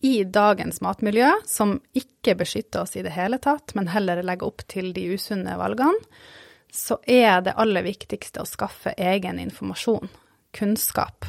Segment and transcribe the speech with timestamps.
[0.00, 4.64] i dagens matmiljø, som ikke beskytter oss i det hele tatt, men heller legger opp
[4.70, 6.00] til de usunne valgene,
[6.72, 10.08] så er det aller viktigste å skaffe egen informasjon,
[10.56, 11.26] kunnskap.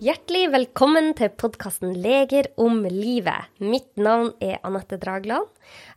[0.00, 3.50] Hjertelig velkommen til podkasten Leger om livet.
[3.60, 5.44] Mitt navn er Anette Dragland.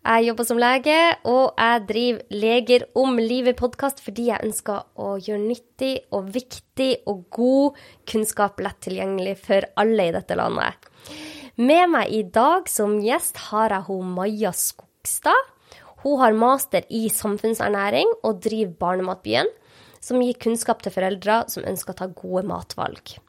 [0.03, 5.45] Jeg jobber som lege, og jeg driver Leger om livet-podkast fordi jeg ønsker å gjøre
[5.45, 7.79] nyttig og viktig og god
[8.11, 10.91] kunnskap lett tilgjengelig for alle i dette landet.
[11.63, 15.53] Med meg i dag som gjest har jeg hun Maja Skogstad.
[16.03, 19.47] Hun har master i samfunnsernæring og driver Barnematbyen,
[20.03, 23.21] som gir kunnskap til foreldre som ønsker å ta gode matvalg.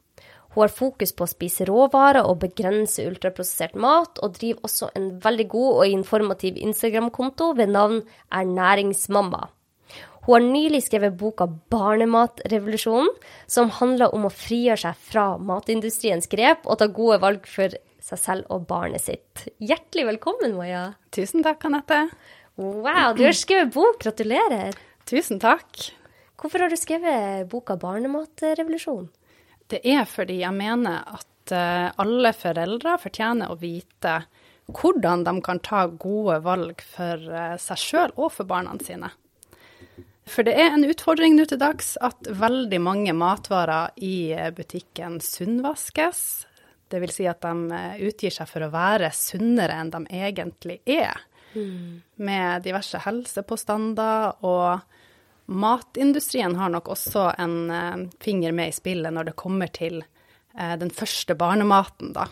[0.55, 5.09] Hun har fokus på å spise råvarer og begrense ultraprosessert mat, og driver også en
[5.19, 7.97] veldig god og informativ Instagram-konto ved navn
[8.31, 9.49] Ernæringsmamma.
[10.25, 13.11] Hun har nylig skrevet boka 'Barnematrevolusjonen',
[13.47, 18.17] som handler om å frigjøre seg fra matindustriens grep og ta gode valg for seg
[18.23, 19.49] selv og barnet sitt.
[19.59, 20.95] Hjertelig velkommen, Maja.
[21.11, 22.09] Tusen takk, Anette.
[22.55, 23.99] Wow, du har skrevet bok.
[23.99, 24.73] Gratulerer.
[25.05, 25.91] Tusen takk.
[26.39, 29.11] Hvorfor har du skrevet boka 'Barnematrevolusjonen'?
[29.71, 34.19] Det er fordi jeg mener at eh, alle foreldre fortjener å vite
[34.65, 39.11] hvordan de kan ta gode valg for eh, seg sjøl og for barna sine.
[40.25, 45.19] For det er en utfordring nå til dags at veldig mange matvarer i eh, butikken
[45.21, 46.21] sunnvaskes.
[46.89, 51.17] Det vil si at de utgir seg for å være sunnere enn de egentlig er.
[51.55, 52.03] Mm.
[52.21, 54.85] Med diverse helsepåstander og
[55.45, 60.75] Matindustrien har nok også en uh, finger med i spillet når det kommer til uh,
[60.81, 62.27] den første barnematen, da.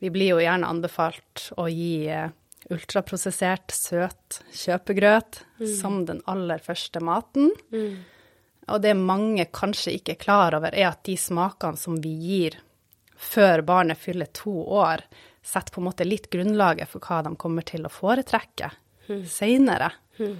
[0.00, 2.28] Vi blir jo gjerne anbefalt å gi uh,
[2.70, 5.66] ultraprosessert, søt kjøpegrøt mm.
[5.80, 7.50] som den aller første maten.
[7.72, 8.02] Mm.
[8.70, 12.60] Og det mange kanskje ikke er klar over, er at de smakene som vi gir
[13.20, 15.02] før barnet fyller to år,
[15.42, 18.70] setter på en måte litt grunnlaget for hva de kommer til å foretrekke
[19.08, 19.24] mm.
[19.28, 19.90] seinere.
[20.20, 20.36] Mm.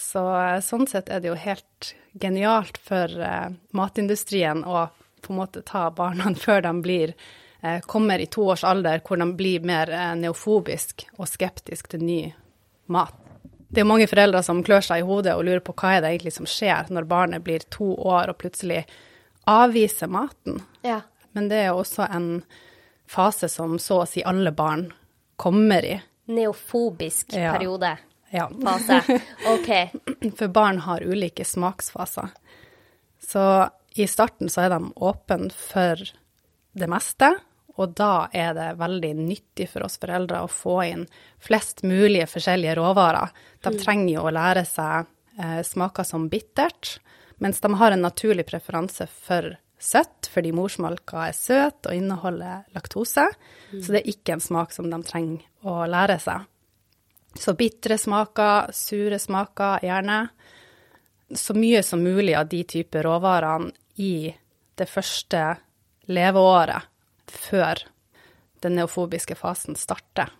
[0.00, 4.88] Så eh, sånn sett er det jo helt genialt for eh, matindustrien å
[5.20, 7.14] på en måte ta barna før de blir,
[7.60, 8.28] eh, kommer i
[8.62, 12.22] alder, hvor de blir mer eh, neofobisk og skeptisk til ny
[12.86, 13.14] mat.
[13.70, 16.08] Det er mange foreldre som klør seg i hodet og lurer på hva er det
[16.10, 18.82] egentlig som skjer når barnet blir to år og plutselig
[19.46, 20.58] avviser maten.
[20.82, 21.02] Ja.
[21.32, 22.42] Men det er også en
[23.06, 24.88] fase som så å si alle barn
[25.38, 26.00] kommer i.
[26.30, 27.54] Neofobisk ja.
[27.54, 27.94] periode
[28.30, 28.50] ja.
[28.62, 29.20] fase.
[29.48, 29.70] OK.
[30.38, 32.30] For barn har ulike smaksfaser.
[33.20, 33.44] Så
[33.94, 36.00] i starten så er de åpne for
[36.72, 37.32] det meste,
[37.80, 41.06] og da er det veldig nyttig for oss foreldre å få inn
[41.42, 43.32] flest mulige forskjellige råvarer.
[43.62, 43.78] De mm.
[43.82, 45.08] trenger jo å lære seg
[45.40, 46.98] eh, smaker som bittert,
[47.42, 53.26] mens de har en naturlig preferanse for søtt, fordi morsmelka er søt og inneholder laktose.
[53.72, 53.80] Mm.
[53.80, 56.46] Så det er ikke en smak som de trenger å lære seg.
[57.34, 60.20] Så bitre smaker, sure smaker, gjerne.
[61.34, 63.70] Så mye som mulig av de typer råvarene
[64.02, 64.32] i
[64.74, 65.44] det første
[66.10, 66.88] leveåret
[67.30, 67.84] før
[68.64, 70.32] den neofobiske fasen starter.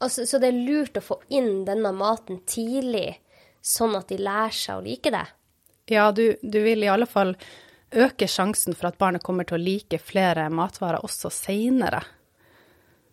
[0.00, 3.18] Altså, så det er lurt å få inn denne maten tidlig,
[3.60, 5.26] sånn at de lærer seg å like det?
[5.90, 7.34] Ja, du, du vil i alle fall
[7.90, 12.00] øke sjansen for at barnet kommer til å like flere matvarer også seinere.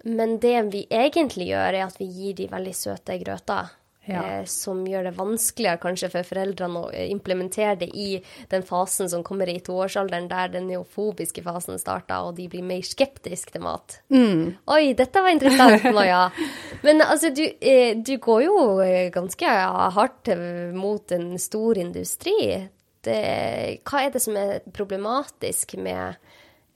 [0.04, 3.74] Men det vi egentlig gjør, er at vi gir de veldig søte grøter.
[4.08, 4.22] Ja.
[4.24, 8.22] Eh, som gjør det vanskeligere kanskje for foreldrene å implementere det i
[8.52, 12.86] den fasen som kommer i toårsalderen, der den neofobiske fasen starter, og de blir mer
[12.88, 14.00] skeptiske til mat.
[14.14, 14.56] Mm.
[14.72, 16.30] Oi, dette var interessant, Maja.
[16.88, 19.60] Men altså, du, eh, du går jo eh, ganske
[19.98, 20.32] hardt
[20.78, 22.40] mot en stor industri.
[23.04, 23.20] Det,
[23.88, 26.16] hva er det som er problematisk med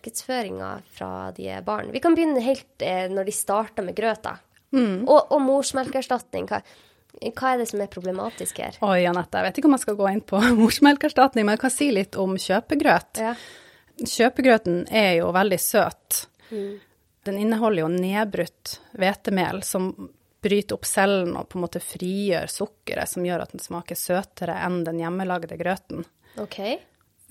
[0.01, 1.91] markedsføringa fra de er barn.
[1.91, 4.37] Vi kan begynne helt eh, når de starter med grøta.
[4.73, 5.07] Mm.
[5.07, 6.47] Og, og morsmelkerstatning.
[6.49, 6.61] Hva,
[7.21, 8.77] hva, er det som er problematisk her?
[8.81, 11.73] Oi, Anette, jeg vet ikke om jeg skal gå inn på morsmelkerstatning, men jeg kan
[11.73, 13.21] si litt om kjøpegrøt.
[13.21, 13.35] Ja.
[14.01, 16.23] Kjøpegrøten er jo veldig søt.
[16.49, 16.79] Mm.
[17.27, 19.91] Den inneholder jo nedbrutt hvetemel som
[20.41, 24.55] bryter opp cellen og på en måte frigjør sukkeret, som gjør at den smaker søtere
[24.65, 26.07] enn den hjemmelagde grøten.
[26.41, 26.79] Okay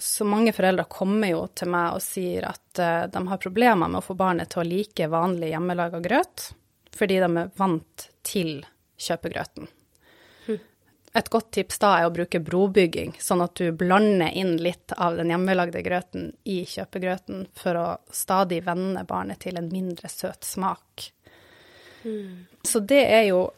[0.00, 4.00] så mange foreldre kommer jo til meg og sier at uh, de har problemer med
[4.00, 6.50] å få barnet til å like vanlig hjemmelaga grøt,
[6.96, 8.64] fordi de er vant til
[9.00, 9.68] kjøpegrøten.
[10.46, 10.58] Hm.
[11.20, 15.20] Et godt tips da er å bruke brobygging, sånn at du blander inn litt av
[15.20, 21.10] den hjemmelagde grøten i kjøpegrøten for å stadig vende barnet til en mindre søt smak.
[22.04, 22.46] Mm.
[22.64, 23.48] Så det er jo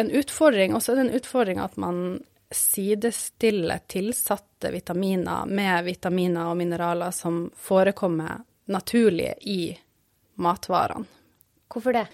[0.00, 2.20] en utfordring, og så er det en utfordring at man
[2.50, 9.78] sidestiller tilsatte vitaminer med vitaminer og mineraler som forekommer naturlig i
[10.34, 11.06] matvarene.
[11.70, 12.06] Hvorfor det?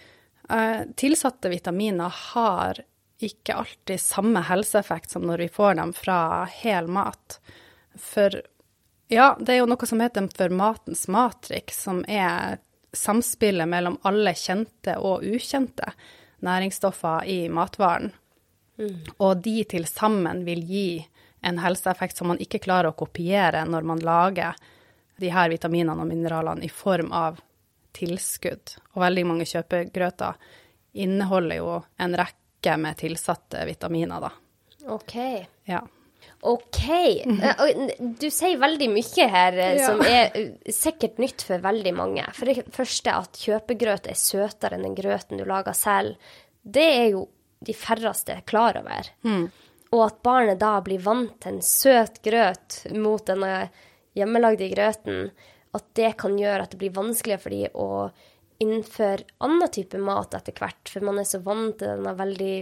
[0.50, 2.82] Eh, tilsatte vitaminer har
[3.18, 7.40] ikke alltid samme helseeffekt som når vi får dem fra hel mat.
[7.96, 8.42] For
[9.08, 12.58] ja, det er jo noe som heter for matens matrix, som er
[12.92, 15.92] samspillet mellom alle kjente og ukjente
[16.44, 18.12] næringsstoffer i matvaren.
[18.78, 19.02] Mm.
[19.18, 20.88] Og de til sammen vil gi
[21.46, 24.56] en helseeffekt som man ikke klarer å kopiere når man lager
[25.20, 27.40] de her vitaminene og mineralene i form av
[27.96, 28.76] tilskudd.
[28.94, 30.36] Og veldig mange kjøpegrøter
[30.96, 34.32] inneholder jo en rekke med tilsatte vitaminer, da.
[34.92, 35.16] OK.
[35.68, 35.82] Ja.
[36.46, 36.82] OK.
[38.20, 39.86] Du sier veldig mye her eh, ja.
[39.88, 42.26] som er eh, sikkert nytt for veldig mange.
[42.36, 46.20] For det første at kjøpegrøt er søtere enn den grøten du lager selv.
[46.62, 47.26] Det er jo
[47.66, 49.10] de færreste klar over.
[49.26, 49.48] Mm.
[49.94, 53.68] Og at barnet da blir vant til en søt grøt mot denne
[54.16, 55.28] hjemmelagde grøten,
[55.76, 57.90] at det kan gjøre at det blir vanskeligere for dem å
[58.62, 60.88] innføre annen type mat etter hvert.
[60.88, 62.54] For man er så vant til denne veldig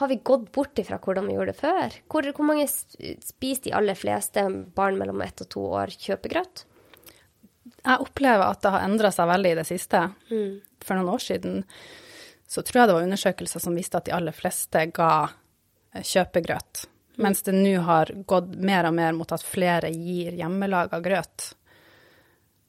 [0.01, 1.97] har vi gått bort ifra hvordan vi gjorde det før?
[2.09, 6.63] Hvor, hvor mange spiser de aller fleste barn mellom ett og to år kjøpegrøt?
[7.85, 10.01] Jeg opplever at det har endra seg veldig i det siste.
[10.31, 10.55] Mm.
[10.81, 11.61] For noen år siden
[12.49, 16.87] så tror jeg det var undersøkelser som viste at de aller fleste ga eh, kjøpegrøt.
[16.89, 17.23] Mm.
[17.27, 21.51] Mens det nå har gått mer og mer mot at flere gir hjemmelaga grøt.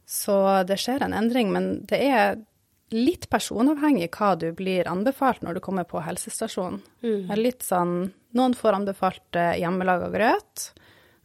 [0.03, 0.35] Så
[0.67, 2.43] det skjer en endring, men det er
[2.91, 6.81] litt personavhengig hva du blir anbefalt når du kommer på helsestasjonen.
[7.03, 7.31] Mm.
[7.39, 10.69] Litt sånn Noen får anbefalt eh, hjemmelaga grøt.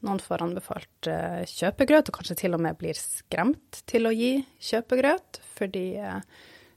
[0.03, 4.33] Noen får anbefalt uh, kjøpegrøt, og kanskje til og med blir skremt til å gi
[4.59, 5.39] kjøpegrøt.
[5.55, 6.19] Fordi uh,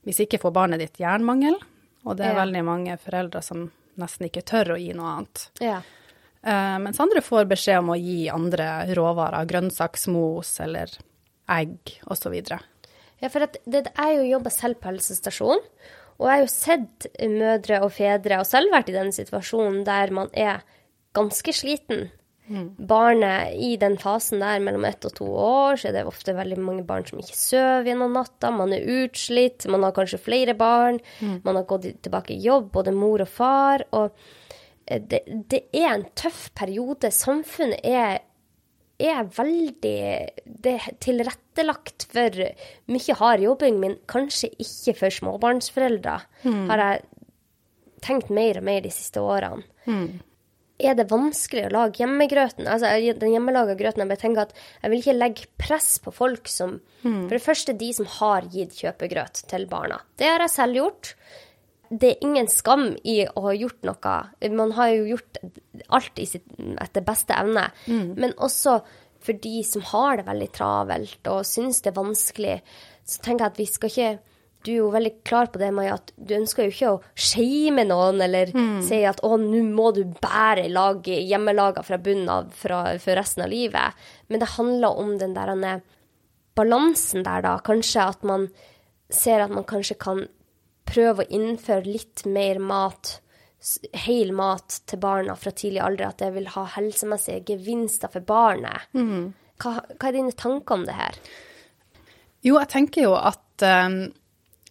[0.05, 1.57] hvis ikke får barnet ditt jernmangel,
[2.05, 2.43] og det er ja.
[2.43, 3.65] veldig mange foreldre som
[3.99, 5.47] nesten ikke tør å gi noe annet.
[5.65, 5.81] Ja.
[6.79, 10.93] Mens andre får beskjed om å gi andre råvarer, grønnsaksmos eller
[11.51, 12.37] egg osv.
[13.19, 15.63] Ja, for det, er jo jobba selv på helsestasjon,
[16.19, 20.11] og jeg har jo sett mødre og fedre, og selv vært i den situasjonen der
[20.15, 20.63] man er
[21.15, 22.09] ganske sliten.
[22.49, 22.69] Mm.
[22.89, 26.57] Barnet i den fasen der mellom ett og to år, så er det ofte veldig
[26.57, 28.49] mange barn som ikke sover gjennom natta.
[28.51, 31.41] Man er utslitt, man har kanskje flere barn, mm.
[31.45, 33.85] man har gått tilbake i jobb, både mor og far.
[33.93, 34.09] Og
[34.87, 37.13] eh, det, det er en tøff periode.
[37.13, 38.25] Samfunnet er
[38.99, 39.99] er veldig
[40.63, 42.41] Det tilrettelagt for
[42.91, 46.65] mye hard jobbing, men kanskje ikke for småbarnsforeldre, mm.
[46.71, 47.05] har jeg
[48.03, 49.63] tenkt mer og mer de siste årene.
[49.85, 50.19] Mm.
[50.79, 52.67] Er det vanskelig å lage hjemmegrøten?
[52.71, 56.47] Altså, den hjemmelaga grøten, jeg bare tenker at jeg vil ikke legge press på folk
[56.47, 57.25] som mm.
[57.27, 59.99] For det første de som har gitt kjøpegrøt til barna.
[60.19, 61.11] Det har jeg selv gjort
[61.89, 64.15] det er ingen skam i å ha gjort noe.
[64.53, 65.39] Man har jo gjort
[65.89, 67.69] alt sitt, etter beste evne.
[67.89, 68.13] Mm.
[68.19, 68.79] Men også
[69.19, 72.57] for de som har det veldig travelt og syns det er vanskelig,
[73.03, 74.11] så tenker jeg at vi skal ikke
[74.59, 77.85] du er jo veldig klar på det, Maja, at du ønsker jo ikke å shame
[77.87, 78.81] noen eller mm.
[78.83, 83.53] si at å, nå må du bære lage hjemmelaga fra bunnen av for resten av
[83.53, 83.95] livet.
[84.27, 85.53] Men det handler om den der
[86.59, 87.55] balansen der, da.
[87.63, 88.49] Kanskje at man
[89.07, 90.25] ser at man kanskje kan
[90.89, 93.19] prøve å innføre litt mer mat,
[94.05, 98.89] hel mat til barna fra tidlig alder, at det vil ha helsemessige gevinster for barnet.
[98.97, 99.31] Mm.
[99.59, 101.19] Hva, hva, er dine tanker om det her?
[102.45, 104.01] Jo, jeg tenker jo at um,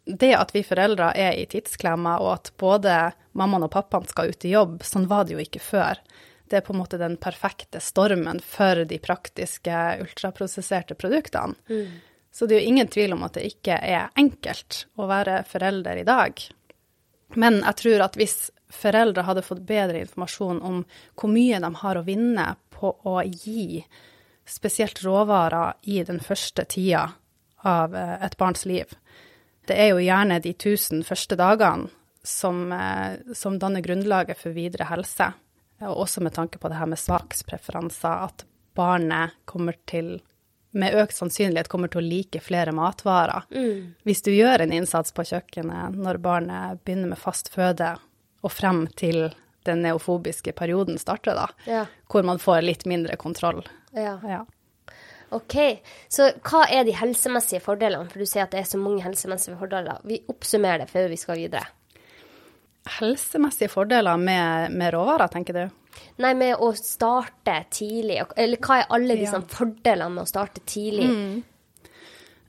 [0.08, 2.96] det at vi foreldre er i tidsklemma, og at både
[3.38, 6.00] mammaen og pappaen skal ut i jobb, sånn var det jo ikke før.
[6.48, 11.58] Det er på en måte den perfekte stormen for de praktiske ultraprosesserte produktene.
[11.68, 11.98] Mm.
[12.32, 16.02] Så det er jo ingen tvil om at det ikke er enkelt å være forelder
[16.02, 16.42] i dag.
[17.36, 18.36] Men jeg tror at hvis
[18.72, 20.82] foreldre hadde fått bedre informasjon om
[21.18, 23.82] hvor mye de har å vinne på å gi
[24.48, 27.08] spesielt råvarer i den første tida
[27.68, 28.92] av eh, et barns liv
[29.68, 31.90] Det er jo gjerne de tusen første dagene
[32.24, 35.32] som, eh, som danner grunnlaget for videre helse.
[35.84, 38.44] Og også med tanke på det her med smakspreferanser, at
[38.76, 40.18] barnet kommer til
[40.70, 43.46] med økt sannsynlighet kommer til å like flere matvarer.
[43.54, 43.94] Mm.
[44.04, 47.94] Hvis du gjør en innsats på kjøkkenet når barnet begynner med fast føde,
[48.44, 49.32] og frem til
[49.66, 51.80] den neofobiske perioden starter, da, ja.
[52.10, 53.64] hvor man får litt mindre kontroll.
[53.96, 54.14] Ja.
[54.22, 54.44] ja.
[55.34, 55.56] OK.
[56.08, 58.08] Så hva er de helsemessige fordelene?
[58.12, 60.00] For du sier at det er så mange helsemessige fordeler.
[60.08, 61.66] Vi oppsummerer det før vi skal videre.
[62.98, 65.77] Helsemessige fordeler med, med råvarer, tenker du?
[66.18, 68.20] Nei, med å starte tidlig.
[68.36, 69.46] Eller hva er alle disse Ja.
[69.54, 71.08] fordelene med å starte tidlig?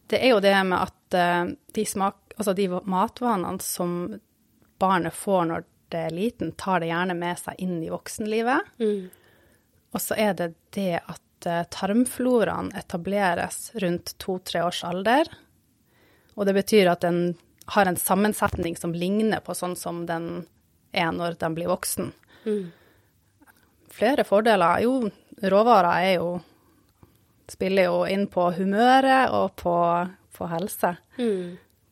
[0.10, 4.20] Det er jo det med at uh, de, smak, altså de matvanene som
[4.82, 8.74] barnet får når det er liten, tar det gjerne med seg inn i voksenlivet.
[9.94, 15.30] Og så er det det at uh, tarmfloraen etableres rundt to-tre års alder.
[16.36, 17.38] Og det betyr at den
[17.70, 20.48] har en sammensetning som ligner på sånn som den
[20.92, 22.14] er når den blir voksen.
[23.90, 24.84] Flere fordeler.
[24.86, 25.10] Jo,
[25.42, 26.30] råvarer er jo
[27.50, 29.72] Spiller jo inn på humøret og på,
[30.38, 30.92] på helse.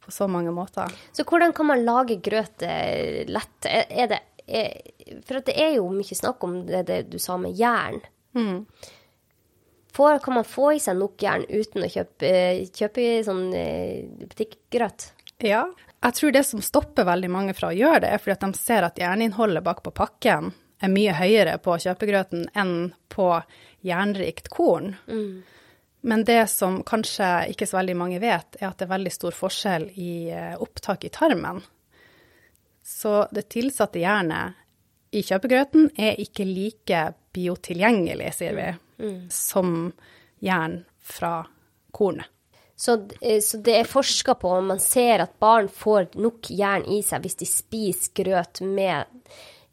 [0.05, 0.91] På så mange måter.
[1.09, 3.65] Så hvordan kan man lage grøt eh, lett?
[3.65, 4.75] Er, det er,
[5.25, 7.97] For det er jo mye snakk om det, det du sa med jern.
[9.97, 14.05] Får, kan man få i seg nok jern uten å kjøpe, eh, kjøpe sånn eh,
[14.29, 15.09] butikkgrøt?
[15.41, 15.65] Ja.
[16.05, 18.61] Jeg tror det som stopper veldig mange fra å gjøre det, er fordi at de
[18.61, 23.29] ser at jerninnholdet bak på pakken er mye høyere på kjøpegrøten enn på
[23.85, 24.95] jernrikt korn.
[26.07, 29.35] Men det som kanskje ikke så veldig mange vet, er at det er veldig stor
[29.35, 31.59] forskjell i eh, opptak i tarmen.
[32.85, 34.55] Så det tilsatte jernet
[35.11, 37.01] i kjøpegrøten er ikke like
[37.35, 38.69] biotilgjengelig, sier vi,
[39.33, 39.91] som
[40.43, 41.41] jern fra
[41.91, 42.29] kornet.
[42.77, 46.85] Så, eh, så det er forska på om man ser at barn får nok jern
[46.85, 49.09] i seg hvis de spiser grøt med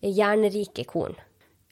[0.04, 1.16] jernrike korn.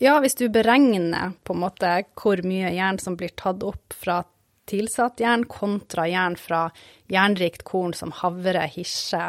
[0.02, 4.22] Ja, hvis du beregner på en måte hvor mye jern som blir tatt opp fra
[4.70, 6.64] tilsatt jern kontra jern fra
[7.10, 9.28] jernrikt korn som havre, hirse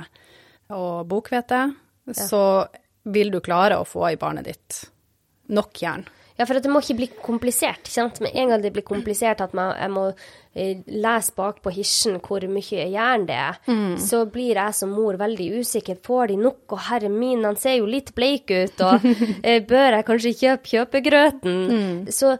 [0.73, 1.65] og bokhvete,
[2.13, 2.43] så
[3.03, 4.83] vil du klare å få i barnet ditt
[5.53, 6.05] nok jern.
[6.39, 7.85] Ja, for det må ikke bli komplisert.
[7.91, 8.19] sant?
[8.23, 10.05] Med en gang det blir komplisert at man, jeg må
[10.55, 13.59] eh, lese bakpå hisjen hvor mye jern det er,
[14.01, 15.99] så blir jeg som mor veldig usikker.
[16.03, 16.63] Får de nok?
[16.73, 19.05] Og herre min, han ser jo litt bleik ut, og
[19.43, 22.07] eh, bør jeg kanskje kjøpe kjøpegrøten?
[22.09, 22.33] Så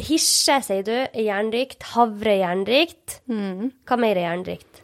[0.00, 1.82] hisje, sier du, er jernrikt.
[1.92, 3.20] Havre er jernrikt.
[3.28, 4.80] Hva mer er jernrikt?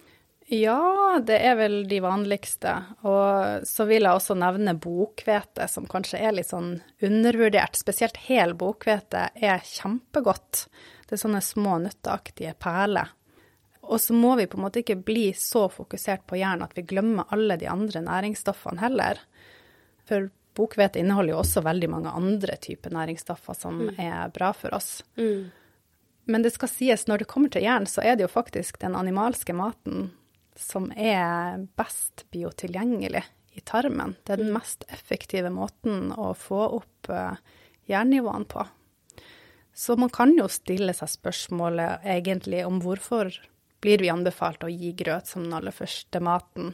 [0.48, 2.72] Ja, det er vel de vanligste.
[3.02, 7.74] Og så vil jeg også nevne bokhvete, som kanskje er litt sånn undervurdert.
[7.78, 10.68] Spesielt hel bokhvete er kjempegodt.
[11.06, 13.10] Det er sånne små nøtteaktige perler.
[13.86, 16.86] Og så må vi på en måte ikke bli så fokusert på jern at vi
[16.86, 19.18] glemmer alle de andre næringsstoffene heller.
[20.06, 25.00] For bokhvete inneholder jo også veldig mange andre typer næringsstoffer som er bra for oss.
[26.26, 28.94] Men det skal sies, når det kommer til jern, så er det jo faktisk den
[28.98, 30.08] animalske maten
[30.58, 33.24] som er best biotilgjengelig
[33.56, 34.16] i tarmen.
[34.24, 37.38] Det er den mest effektive måten å få opp eh,
[37.88, 38.66] jernnivåene på.
[39.76, 43.32] Så man kan jo stille seg spørsmålet egentlig om hvorfor
[43.84, 46.72] blir vi anbefalt å gi grøt som den aller første maten,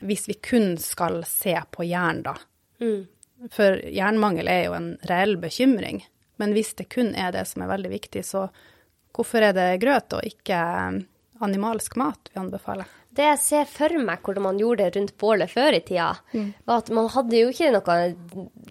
[0.00, 2.34] hvis vi kun skal se på jern, da.
[3.52, 6.02] For jernmangel er jo en reell bekymring.
[6.40, 8.46] Men hvis det kun er det som er veldig viktig, så
[9.14, 10.58] hvorfor er det grøt og ikke
[11.42, 12.88] animalsk mat vi anbefaler?
[13.12, 16.12] Det jeg ser for meg hvordan man gjorde det rundt bålet før i tida,
[16.64, 17.96] var at man hadde jo ikke noe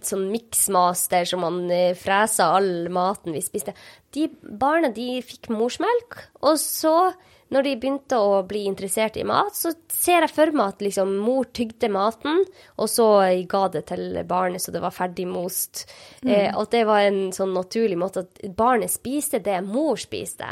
[0.02, 3.76] sånn miksmaster som man eh, fresa all maten vi spiste.
[4.16, 7.12] De barna de fikk morsmelk, og så,
[7.54, 11.14] når de begynte å bli interessert i mat, så ser jeg for meg at liksom
[11.22, 12.42] mor tygde maten,
[12.82, 13.08] og så
[13.52, 15.86] ga det til barnet så det var ferdigmost.
[16.26, 20.50] Eh, at det var en sånn naturlig måte at barnet spiste det mor spiste.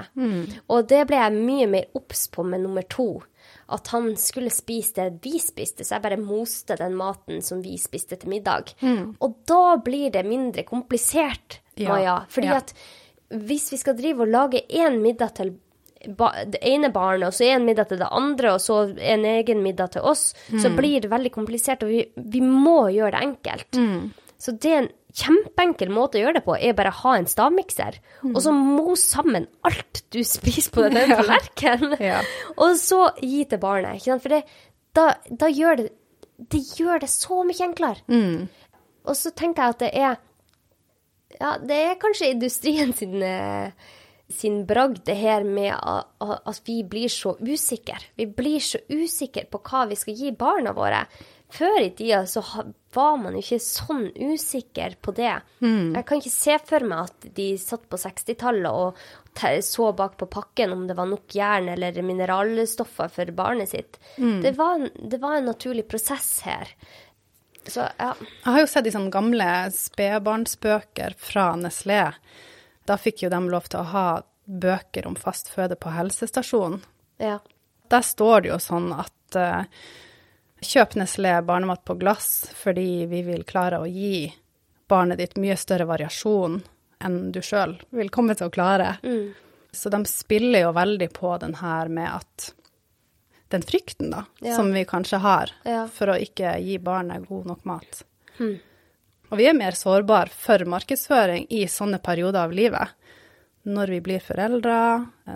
[0.70, 3.16] Og det ble jeg mye mer obs på med nummer to
[3.70, 7.78] at han skulle spise det vi spiste, så jeg bare moste den maten som vi
[7.82, 8.74] spiste til middag.
[9.20, 12.16] Og da blir det mindre komplisert, Ja, Maja.
[12.28, 12.58] Fordi ja.
[12.60, 12.74] at
[13.30, 15.54] hvis vi skal drive og lage én middag til
[16.00, 19.92] det ene barnet, og så en middag til det andre, og så en egen middag
[19.96, 23.80] til oss, så blir det veldig komplisert, og vi, vi må gjøre det enkelt.
[24.40, 27.98] Så det er en kjempeenkel måte å gjøre det på, er bare ha en stavmikser,
[28.32, 32.22] og så mos sammen alt du spiser på den tallerkenen, Ja.
[32.58, 34.04] og så gi til barnet.
[34.08, 34.44] For det,
[34.98, 35.90] da, da gjør det
[36.40, 38.00] det gjør det så mye enklere.
[39.04, 40.14] Og så tenker jeg at det er
[41.40, 43.72] Ja, det er kanskje industrien sin, eh,
[44.30, 47.98] sin bragd, det her med at vi blir så usikre.
[48.16, 51.04] Vi blir så usikre på hva vi skal gi barna våre.
[51.50, 52.44] Før i tida så
[52.94, 55.34] var man jo ikke sånn usikker på det.
[55.96, 59.00] Jeg kan ikke se for meg at de satt på 60-tallet og
[59.64, 63.98] så bak på pakken om det var nok jern eller mineralstoffer for barnet sitt.
[64.44, 66.70] Det, var, det var en naturlig prosess her.
[67.66, 68.14] Så ja.
[68.20, 72.04] Jeg har jo sett i sånne gamle spedbarnsbøker fra Nestlé.
[72.90, 74.06] Da fikk jo de lov til å ha
[74.50, 76.82] bøker om fast føde på helsestasjonen.
[77.22, 77.40] ja.
[77.90, 79.64] Der står det jo sånn at uh,
[80.62, 84.28] kjøp Nestlé barnemat på glass fordi vi vil klare å gi
[84.90, 86.60] barnet ditt mye større variasjon
[87.02, 88.92] enn du sjøl vil komme til å klare.
[89.02, 89.32] Mm.
[89.74, 92.52] Så de spiller jo veldig på den her med at
[93.50, 94.56] den frykten, da, Ja.
[94.56, 95.88] som vi kanskje har Ja.
[95.88, 98.04] for å ikke gi barnet god nok mat.
[98.38, 98.60] Hmm.
[99.30, 102.96] Og vi er mer sårbare for markedsføring i sånne perioder av livet.
[103.70, 104.78] Når vi blir foreldre,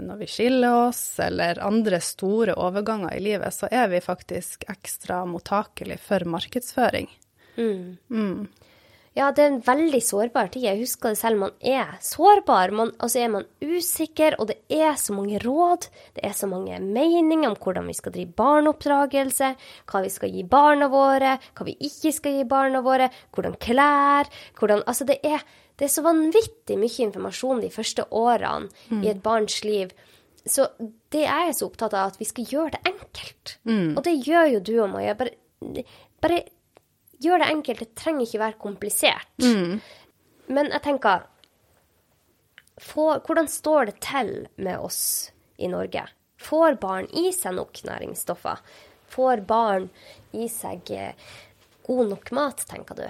[0.01, 5.21] når vi skiller oss, eller andre store overganger i livet, så er vi faktisk ekstra
[5.29, 7.11] mottakelig for markedsføring.
[7.57, 8.47] Mm.
[9.13, 10.63] Ja, det er en veldig sårbar tid.
[10.65, 11.37] Jeg husker det selv.
[11.37, 12.71] Man er sårbar.
[12.73, 15.85] Man, altså er man usikker, og det er så mange råd.
[16.15, 19.51] Det er så mange meninger om hvordan vi skal drive barneoppdragelse,
[19.91, 24.31] hva vi skal gi barna våre, hva vi ikke skal gi barna våre, hvordan klær
[24.57, 25.45] hvordan, Altså, det er,
[25.77, 28.69] det er så vanvittig mye informasjon de første årene
[29.05, 29.93] i et barns liv.
[30.45, 30.65] Så
[31.13, 33.57] det er jeg så opptatt av, at vi skal gjøre det enkelt.
[33.97, 35.13] Og det gjør jo du og Maja.
[35.15, 35.85] Bare,
[36.19, 36.41] bare
[37.23, 37.83] gjør det enkelt.
[37.83, 39.29] Det trenger ikke være komplisert.
[40.53, 41.27] Men jeg tenker
[42.81, 45.03] får, Hvordan står det til med oss
[45.57, 46.07] i Norge?
[46.43, 48.59] Får barn i seg nok næringsstoffer?
[49.13, 49.87] Får barn
[50.33, 51.13] i seg eh,
[51.85, 53.05] god nok mat, tenker du?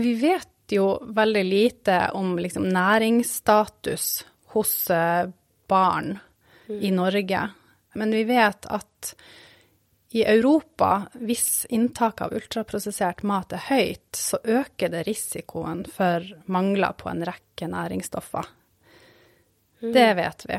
[0.00, 4.08] Vi vet jo veldig lite om liksom, næringsstatus
[4.54, 5.36] hos barn
[5.70, 6.18] barn
[6.66, 7.48] i Norge.
[7.92, 9.14] Men vi vet at
[10.12, 16.96] i Europa, hvis inntaket av ultraprosessert mat er høyt, så øker det risikoen for mangler
[16.98, 18.48] på en rekke næringsstoffer.
[19.80, 20.58] Det vet vi.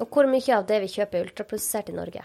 [0.00, 2.22] Og hvor mye av det vi kjøper, er ultraprosessert i Norge?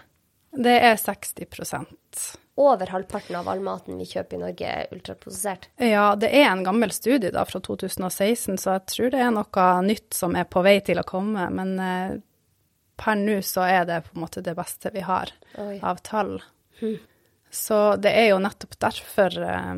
[0.52, 2.24] Det er 60%
[2.60, 5.70] Over halvparten av all maten vi kjøper i Norge, er ultraprosessert.
[5.80, 9.68] Ja, det er en gammel studie da fra 2016, så jeg tror det er noe
[9.86, 11.48] nytt som er på vei til å komme.
[11.56, 12.20] Men eh,
[13.00, 15.78] per nå så er det på en måte det beste vi har Oi.
[15.82, 16.38] av tall.
[17.52, 19.74] Så det er jo nettopp derfor eh,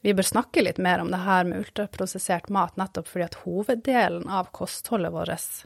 [0.00, 4.28] vi bør snakke litt mer om det her med ultraprosessert mat, nettopp fordi at hoveddelen
[4.30, 5.64] av kostholdet vårt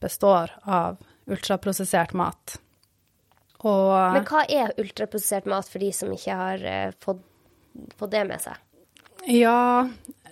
[0.00, 1.00] består av
[1.30, 2.58] ultraprosessert mat.
[3.60, 7.24] Og Men hva er ultraprosessert mat for de som ikke har uh, fått,
[7.96, 8.60] fått det med seg?
[9.28, 9.88] Ja,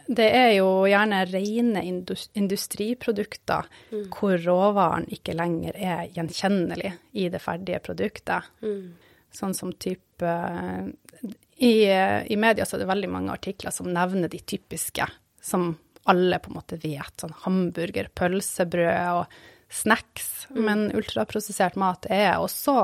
[0.09, 3.67] det er jo gjerne rene industriprodukter industriprodukter
[4.15, 8.49] hvor råvaren ikke lenger er gjenkjennelig i det ferdige produktet.
[9.35, 10.33] Sånn som type
[11.59, 15.05] i, I media så er det veldig mange artikler som nevner de typiske,
[15.43, 15.75] som
[16.09, 17.13] alle på en måte vet.
[17.21, 20.47] Sånn hamburger, pølsebrød og snacks.
[20.57, 22.79] Men ultraprosessert mat er også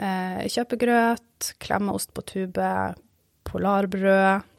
[0.00, 2.72] eh, kjøpegrøt, klemmeost på tube,
[3.46, 4.55] polarbrød,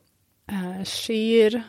[0.51, 1.59] eh, skyr.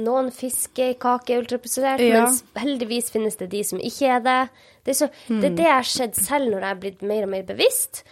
[0.00, 2.24] Noen fiskekaker er ultraprosessert, Ja.
[2.24, 4.50] mens heldigvis finnes det de som ikke er det.
[4.84, 7.26] Det er, så, det, er det jeg har sett selv når jeg er blitt mer
[7.26, 8.04] og mer bevisst,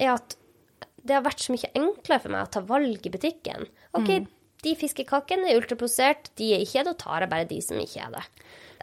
[0.00, 0.34] er at
[1.04, 3.68] det har vært så mye enklere for meg å ta valg i butikken.
[3.96, 4.10] OK,
[4.66, 8.02] de fiskekakene er ultraprosessert, de er ikke det, og tar jeg bare de som ikke
[8.02, 8.24] er det.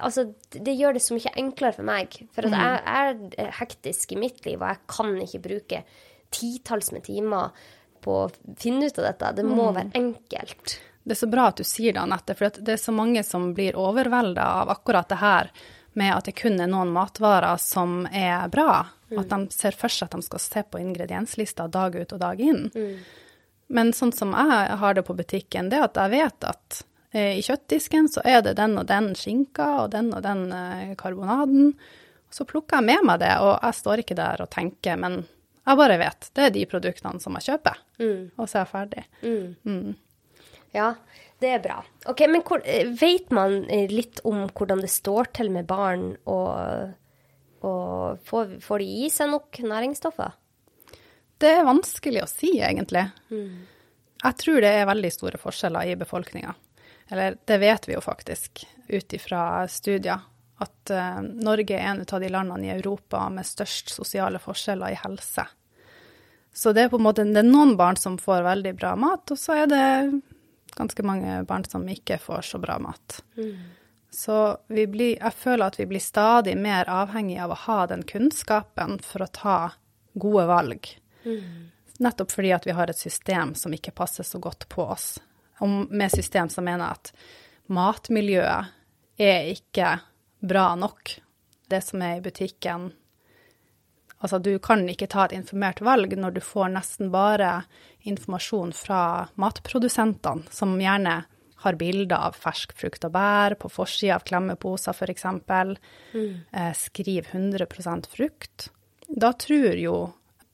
[0.06, 2.16] Altså, det gjør det så mye enklere for meg.
[2.36, 5.84] For at jeg er hektisk i mitt liv, og jeg kan ikke bruke
[6.36, 7.52] titalls med timer
[8.06, 9.32] på å finne ut av dette.
[9.40, 10.78] Det må være enkelt.
[11.06, 13.52] Det er så bra at du sier det, Anette, for det er så mange som
[13.58, 15.52] blir overvelda av akkurat det her
[15.96, 18.86] med at det kun er noen matvarer som er bra.
[19.16, 22.42] At de ser for seg at de skal se på ingredienslista dag ut og dag
[22.42, 22.66] inn.
[23.68, 26.82] Men sånn som jeg har det på butikken, det er at jeg vet at
[27.14, 30.92] eh, i kjøttdisken så er det den og den skinka og den og den eh,
[31.00, 31.72] karbonaden.
[32.34, 35.22] Så plukker jeg med meg det, og jeg står ikke der og tenker, men
[35.66, 36.28] jeg bare vet.
[36.36, 37.80] Det er de produktene som jeg kjøper.
[38.38, 39.04] Og så er jeg ferdig.
[40.76, 40.90] Ja,
[41.40, 41.78] det er bra.
[42.12, 46.18] Ok, Men hvor, eh, vet man eh, litt om hvordan det står til med barn,
[46.28, 46.92] og,
[47.64, 50.36] og får, får de i seg nok næringsstoffer?
[51.40, 53.06] Det er vanskelig å si, egentlig.
[54.26, 56.54] Jeg tror det er veldig store forskjeller i befolkninga.
[57.12, 60.24] Eller det vet vi jo faktisk ut ifra studier,
[60.64, 65.00] at uh, Norge er en av de landene i Europa med størst sosiale forskjeller i
[65.02, 65.46] helse.
[66.56, 69.32] Så det er på en måte det er noen barn som får veldig bra mat,
[69.32, 69.88] og så er det
[70.76, 73.20] ganske mange barn som ikke får så bra mat.
[74.16, 78.06] Så vi blir, jeg føler at vi blir stadig mer avhengig av å ha den
[78.08, 79.58] kunnskapen for å ta
[80.16, 80.88] gode valg.
[82.00, 85.18] Nettopp fordi at vi har et system som ikke passer så godt på oss.
[85.60, 87.12] Og med system så mener jeg at
[87.76, 89.98] matmiljøet er ikke
[90.48, 91.16] bra nok.
[91.70, 92.92] Det som er i butikken
[94.24, 97.66] Altså, du kan ikke ta et informert valg når du får nesten bare
[98.08, 101.18] informasjon fra matprodusentene, som gjerne
[101.66, 105.26] har bilder av fersk frukt og bær på forsida av klemmeposer, f.eks.
[106.16, 108.70] Eh, skriv 100% frukt.
[109.10, 109.96] Da tror jo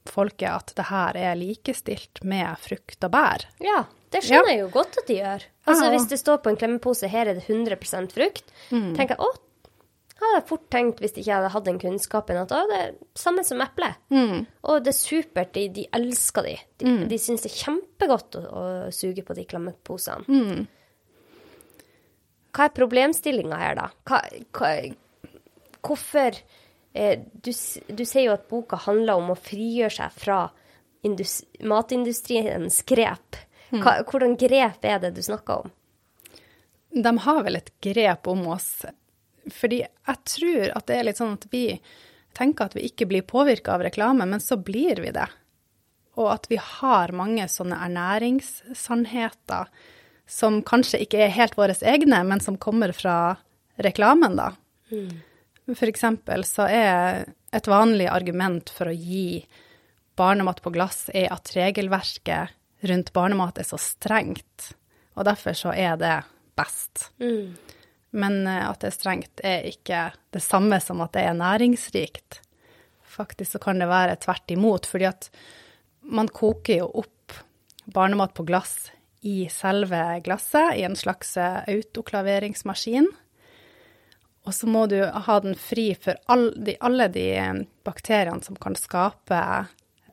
[0.10, 3.46] folket at det her er likestilt med frukt og bær.
[3.62, 4.56] Ja, det skjønner Ja.
[4.58, 5.46] jeg jo godt at de gjør.
[5.68, 5.92] Altså Ja.
[5.96, 8.96] Hvis det står på en klemmepose her er det 100% frukt, Mm.
[8.98, 9.32] tenker jeg å,
[10.28, 13.44] hadde jeg fort tenkt hvis ikke jeg hadde hatt den kunnskapen at det er samme
[13.48, 13.90] som eple.
[14.14, 14.46] Mm.
[14.70, 16.56] Og det er supert, de, de elsker de.
[16.82, 18.64] De, de syns det er kjempegodt å, å
[18.96, 20.26] suge på de klemmeposene.
[20.30, 20.66] Mm.
[22.52, 23.88] Hva er problemstillinga her, da?
[24.08, 24.20] Hva,
[24.58, 24.72] hva,
[25.82, 26.36] hvorfor
[26.94, 30.42] eh, du, du sier jo at boka handler om å frigjøre seg fra
[31.08, 33.40] indus, matindustriens grep.
[33.72, 35.72] Hva, hvordan grep er det du snakker om?
[36.92, 38.84] De har vel et grep om oss.
[39.50, 41.66] Fordi jeg tror at det er litt sånn at vi
[42.38, 45.28] tenker at vi ikke blir påvirka av reklame, men så blir vi det.
[46.20, 49.72] Og at vi har mange sånne ernæringssannheter
[50.32, 53.36] som kanskje ikke er helt våre egne, men som kommer fra
[53.82, 54.54] reklamen, da.
[55.72, 59.44] For eksempel så er et vanlig argument for å gi
[60.20, 62.56] barnemat på glass er at regelverket
[62.88, 64.72] rundt barnemat er så strengt,
[65.16, 66.16] og derfor så er det
[66.60, 67.10] best.
[68.12, 72.42] Men eh, at det er strengt er ikke det samme som at det er næringsrikt.
[73.04, 75.30] Faktisk så kan det være tvert imot, fordi at
[76.02, 77.36] man koker jo opp
[77.92, 83.10] barnemat på glass i selve glasset, i en slags eh, autoklaveringsmaskin.
[84.42, 88.58] Og så må du ha den fri for all, de, alle de eh, bakteriene som
[88.58, 89.42] kan skape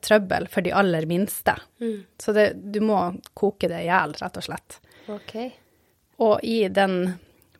[0.05, 1.55] trøbbel for de aller minste.
[2.21, 2.99] Så det, du må
[3.33, 4.77] koke det i hjel, rett og slett.
[5.11, 5.33] OK.
[6.23, 7.17] Og i den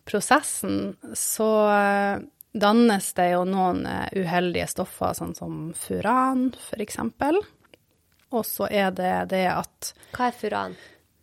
[0.10, 7.40] prosessen så eh, dannes det jo noen eh, uheldige stoffer, sånn som furan, eksempel.
[8.30, 10.80] Og så er det det at Hva er furan?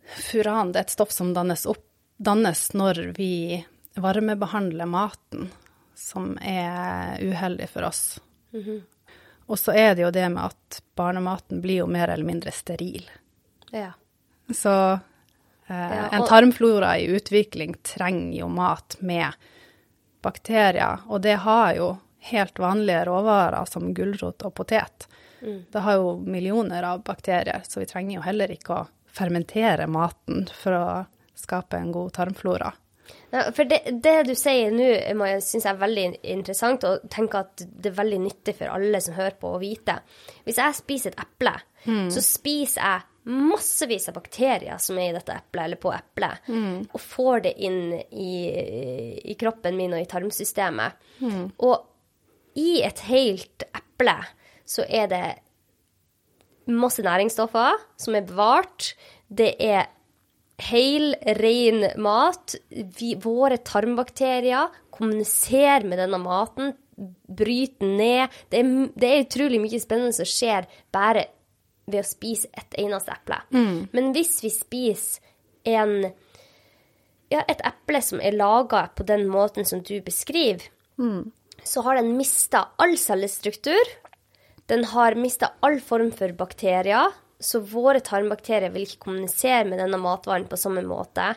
[0.07, 1.83] furan det er et stoff som dannes, opp,
[2.17, 3.59] dannes når vi
[3.99, 5.49] varmebehandler maten,
[5.95, 8.03] som er uheldig for oss.
[9.47, 13.07] Og så er det jo det med at barnematen blir jo mer eller mindre steril.
[13.71, 13.93] Ja.
[14.53, 14.99] Så
[15.67, 19.35] Ja, en tarmflora i utvikling trenger jo mat med
[20.23, 21.89] bakterier, og det har jo
[22.31, 25.07] helt vanlige råvarer som gulrot og potet.
[25.39, 30.47] Det har jo millioner av bakterier, så vi trenger jo heller ikke å fermentere maten
[30.55, 30.87] for å
[31.37, 32.71] skape en god tarmflora.
[33.31, 34.87] Ja, for det, det du sier nå,
[35.43, 39.15] syns jeg er veldig interessant, og tenker at det er veldig nyttig for alle som
[39.15, 39.99] hører på, å vite.
[40.47, 41.53] Hvis jeg spiser et eple,
[42.11, 46.47] så spiser jeg massevis av bakterier som er i dette eplet, eller på eplet,
[46.93, 48.37] og får det inn i,
[49.19, 50.95] i kroppen min og i tarmsystemet.
[51.59, 54.15] Og i et helt eple
[54.67, 55.25] så er det
[56.67, 58.93] masse næringsstoffer som er bevart.
[59.27, 59.87] Det er
[60.71, 62.55] hel, ren mat.
[62.71, 68.37] Vi, våre tarmbakterier kommuniserer med denne maten, bryter den ned.
[68.49, 71.27] Det er, det er utrolig mye spennende som skjer bare
[71.87, 73.39] ved å spise et eneste eple.
[73.95, 75.23] Men hvis vi spiser
[75.67, 76.09] en,
[77.31, 80.67] ja, et eple som er laga på den måten som du beskriver,
[81.63, 83.95] så har den mista all cellestruktur.
[84.67, 89.99] Den har mista all form for bakterier, så våre tarmbakterier vil ikke kommunisere med denne
[90.01, 91.35] matvaren på samme måte.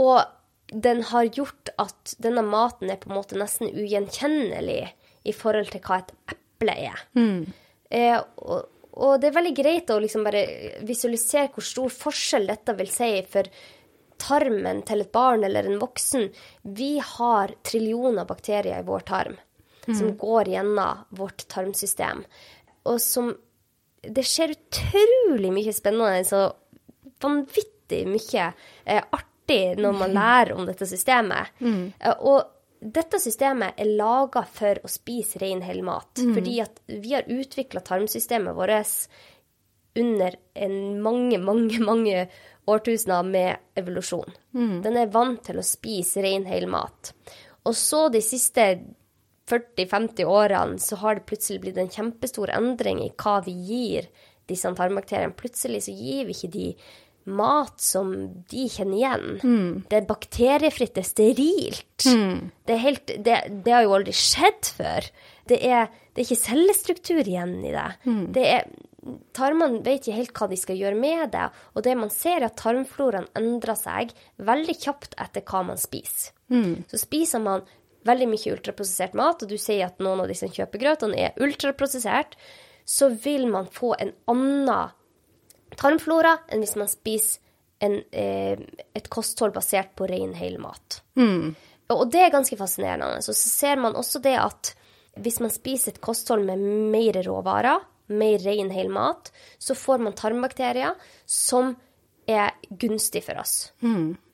[0.00, 0.20] Og
[0.70, 4.82] den har gjort at denne maten er på en måte nesten ugjenkjennelig
[5.26, 7.02] i forhold til hva et eple er.
[7.90, 10.44] Eh, og, og det er veldig greit å liksom bare
[10.88, 13.48] visualisere hvor stor forskjell dette vil si for
[14.16, 16.30] tarmen til et barn eller en voksen.
[16.76, 19.36] Vi har trillioner bakterier i vår tarm
[19.86, 22.24] som går gjennom vårt tarmsystem,
[22.90, 23.34] og som
[24.06, 28.44] Det skjer utrolig mye spennende og vanvittig mye
[28.84, 31.48] eh, artig når man lærer om dette systemet.
[31.58, 31.90] Mm.
[32.20, 32.55] og
[32.94, 36.10] dette systemet er laga for å spise ren, hel mat.
[36.36, 39.08] Fordi at vi har utvikla tarmsystemet vårt
[39.96, 42.26] under en mange, mange, mange
[42.68, 44.28] årtusener med evolusjon.
[44.84, 47.12] Den er vant til å spise ren, hel mat.
[47.66, 48.66] Og så de siste
[49.50, 54.08] 40-50 årene så har det plutselig blitt en kjempestor endring i hva vi gir
[54.50, 55.34] disse tarmbakteriene.
[55.38, 56.68] Plutselig så gir vi ikke de
[57.26, 58.12] mat som
[58.50, 59.84] de kjenner igjen.
[59.90, 62.06] Det er bakteriefritt, det er sterilt.
[62.06, 65.08] Det, er helt, det, det har jo aldri skjedd før.
[65.50, 67.88] Det er, det er ikke cellestruktur igjen i det.
[68.34, 68.68] det er,
[69.36, 72.48] tarmene vet ikke helt hva de skal gjøre med det, og det man ser er
[72.48, 76.32] at tarmfloraen endrer seg veldig kjapt etter hva man spiser.
[76.90, 77.66] Så spiser man
[78.06, 82.36] veldig mye ultraprosessert mat, og du sier at noen av disse kjøpegrøtene er ultraprosessert,
[82.86, 84.92] så vil man få en annen
[85.76, 87.40] tarmflora enn hvis man spiser
[87.84, 88.58] en, eh,
[88.96, 91.00] et kosthold basert på ren, hel mat.
[91.92, 93.22] Og det er ganske fascinerende.
[93.22, 94.74] Så ser man også det at
[95.16, 96.58] hvis man spiser et kosthold med
[96.92, 100.94] mer råvarer, mer ren, hel mat, så får man tarmbakterier
[101.26, 101.74] som
[102.26, 103.72] er gunstig for oss.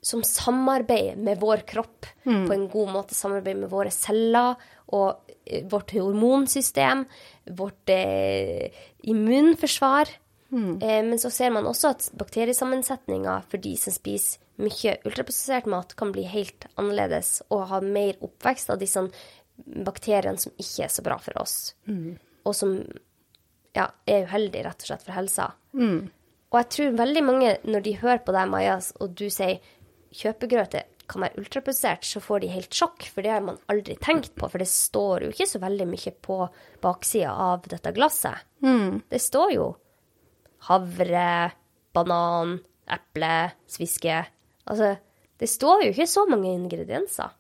[0.03, 2.07] Som samarbeider med vår kropp
[2.49, 3.15] på en god måte.
[3.15, 4.57] Samarbeider med våre celler
[4.93, 7.05] og eh, vårt hormonsystem,
[7.59, 8.73] vårt eh,
[9.13, 10.09] immunforsvar.
[10.53, 15.95] Eh, men så ser man også at bakteriesammensetninga for de som spiser mye ultraprosessert mat,
[15.97, 19.01] kan bli helt annerledes og ha mer oppvekst av disse
[19.57, 21.75] bakteriene som ikke er så bra for oss,
[22.45, 22.75] og som
[23.75, 25.49] ja, er uheldige rett og slett for helsa.
[26.53, 29.63] Og jeg tror veldig mange, når de hører på deg, Maja, og du sier
[30.13, 30.77] kjøpegrøt
[31.09, 34.49] kan være ultraprosessert, så får de helt sjokk, for det har man aldri tenkt på.
[34.49, 36.37] For det står jo ikke så veldig mye på
[36.85, 38.45] baksida av dette glasset.
[39.09, 39.67] Det står jo
[40.69, 41.27] havre,
[41.95, 42.59] banan,
[42.91, 43.35] eple,
[43.71, 44.21] sviske.
[44.71, 44.95] Altså,
[45.41, 47.35] det står jo ikke så mange ingredienser.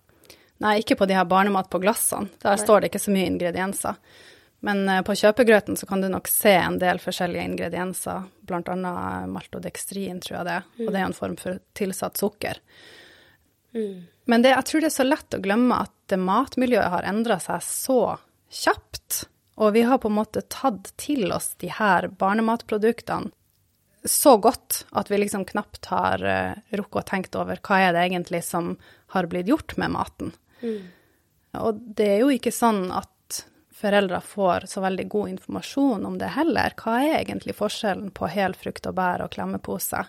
[0.62, 2.30] Nei, ikke på de her barnemat på glassene.
[2.42, 3.98] Der står det ikke så mye ingredienser.
[4.62, 9.30] Men eh, på kjøpegrøten så kan du nok se en del forskjellige ingredienser, blant annet
[9.32, 10.68] maltodekstrin, tror jeg det er.
[10.86, 12.60] Og det er en form for tilsatt sukker.
[14.30, 17.64] Men det, jeg tror det er så lett å glemme at matmiljøet har endra seg
[17.66, 17.98] så
[18.52, 19.24] kjapt.
[19.62, 23.30] Og vi har på en måte tatt til oss de her barnematproduktene
[24.04, 28.06] så godt at vi liksom knapt har uh, rukket å tenkt over hva er det
[28.08, 28.72] egentlig som
[29.14, 30.32] har blitt gjort med maten.
[31.62, 33.08] Og det er jo ikke sånn at
[33.82, 36.74] foreldre får så veldig god informasjon om det heller.
[36.78, 40.04] Hva er egentlig forskjellen på hel frukt og bær og klemmepose?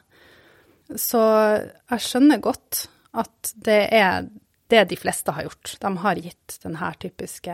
[1.00, 2.86] Så jeg skjønner godt
[3.18, 4.28] at det er
[4.74, 5.76] det de fleste har gjort.
[5.82, 7.54] De har gitt den her typiske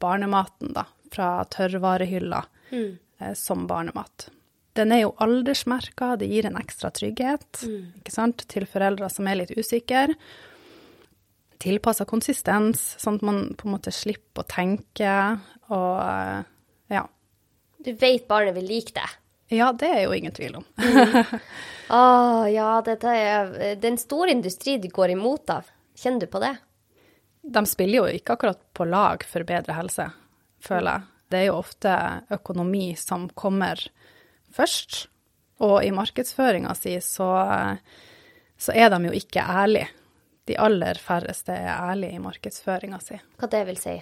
[0.00, 2.40] barnematen da, fra tørrvarehylla
[2.72, 4.30] eh, som barnemat.
[4.74, 9.42] Den er jo aldersmerka, det gir en ekstra trygghet ikke sant, til foreldre som er
[9.42, 10.16] litt usikre.
[11.62, 15.12] Tilpassa konsistens, sånn at man på en måte slipper å tenke
[15.68, 17.04] og ja.
[17.84, 19.06] Du vet barnet vil like det.
[19.54, 20.66] Ja, det er jo ingen tvil om.
[21.92, 22.02] Å
[22.58, 25.68] ja, dette er Det er en stor industri du går imot av.
[25.94, 26.56] Kjenner du på det?
[27.42, 30.08] De spiller jo ikke akkurat på lag for bedre helse,
[30.64, 31.10] føler jeg.
[31.32, 31.92] Det er jo ofte
[32.36, 33.80] økonomi som kommer
[34.54, 35.08] først,
[35.64, 37.28] og i markedsføringa si så,
[38.56, 39.88] så er de jo ikke ærlige.
[40.44, 43.18] De aller færreste er ærlige i markedsføringa si.
[43.40, 43.94] Hva det vil si?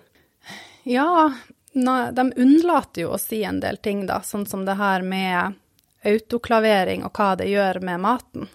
[0.91, 1.31] Ja,
[1.73, 5.61] de unnlater jo å si en del ting, da, sånn som det her med
[6.03, 8.51] autoklavering og hva det gjør med maten.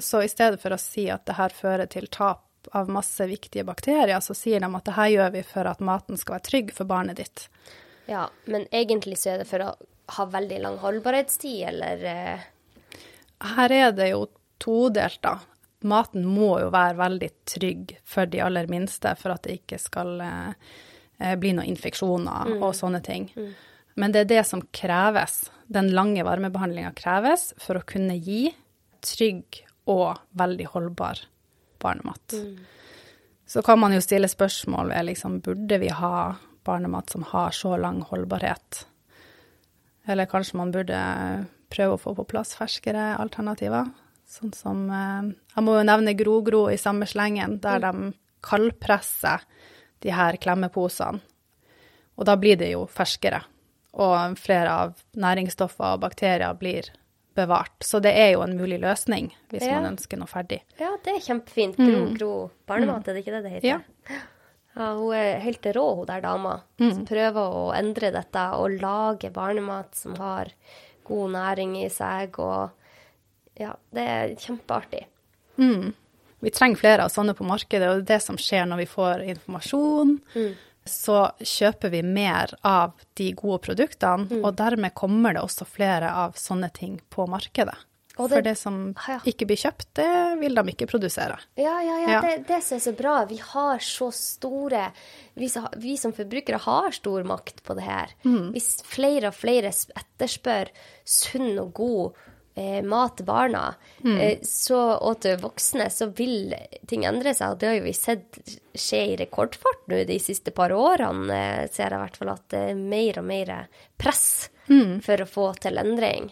[0.00, 3.64] Så i stedet for å si at det her fører til tap av masse viktige
[3.64, 6.74] bakterier, så sier de at det her gjør vi for at maten skal være trygg
[6.76, 7.46] for barnet ditt.
[8.10, 9.72] Ja, men egentlig så er det for å
[10.16, 12.46] ha veldig lang holdbarhetstid, eller eh,
[13.56, 14.26] Her er det jo
[14.62, 15.38] todelt, da.
[15.88, 20.20] Maten må jo være veldig trygg for de aller minste, for at det ikke skal
[20.22, 20.52] eh,
[21.18, 23.30] eh, bli noen infeksjoner og sånne ting.
[23.98, 25.42] Men det er det som kreves.
[25.72, 28.52] Den lange varmebehandlinga kreves for å kunne gi
[29.02, 31.24] trygg og veldig holdbar
[31.82, 32.36] barnemat.
[33.46, 37.76] Så kan man jo stille spørsmål ved liksom, burde vi ha barnemat som har så
[37.76, 38.86] lang holdbarhet?
[40.08, 41.00] Eller kanskje man burde
[41.72, 43.90] prøve å få på plass ferskere alternativer?
[44.28, 49.44] Sånn som eh, Jeg må jo nevne Grogro i samme slengen, der de kaldpresser
[50.02, 51.20] de her klemmeposene.
[52.16, 53.40] Og da blir det jo ferskere,
[53.96, 56.90] og flere av næringsstoffer og bakterier blir
[57.34, 57.74] bevart.
[57.84, 59.80] Så det er jo en mulig løsning hvis Ja.
[59.80, 60.60] man ønsker noe ferdig.
[60.78, 61.76] Ja, det er kjempefint.
[61.76, 63.68] Gro, Gro barnemat, er det ikke det det heter?
[63.68, 63.80] Ja.
[64.74, 66.62] Ja, hun er helt rå, hun der dama.
[66.78, 70.48] Som prøver å endre dette og lage barnemat som har
[71.04, 72.38] god næring i seg.
[72.38, 72.70] Og
[73.60, 75.04] ja, det er kjempeartig.
[76.42, 78.86] Vi trenger flere av sånne på markedet, og det er det som skjer når vi
[78.90, 80.16] får informasjon.
[80.84, 86.34] Så kjøper vi mer av de gode produktene, og dermed kommer det også flere av
[86.34, 87.76] sånne ting på markedet.
[88.12, 89.20] Det- For det som Ja.
[89.24, 91.38] ikke blir kjøpt, det vil de ikke produsere.
[91.56, 92.08] Ja, ja, ja.
[92.10, 92.20] Ja.
[92.20, 93.24] Det, det som er så bra.
[93.24, 94.92] Vi har så store
[95.34, 98.08] Vi, vi som forbrukere har stor makt på det her.
[98.22, 100.68] Hvis flere og flere etterspør
[101.06, 102.12] sunn og god
[102.54, 106.54] eh, mat barna eh, så, og til voksne, så vil
[106.90, 107.54] ting endre seg.
[107.54, 108.40] Og det har jo vi sett
[108.72, 111.28] skje i rekordfart nå de siste par årene.
[111.32, 113.54] Eh, ser jeg i hvert fall at det er mer og mer
[114.00, 114.26] press
[115.04, 116.30] for å få til endring.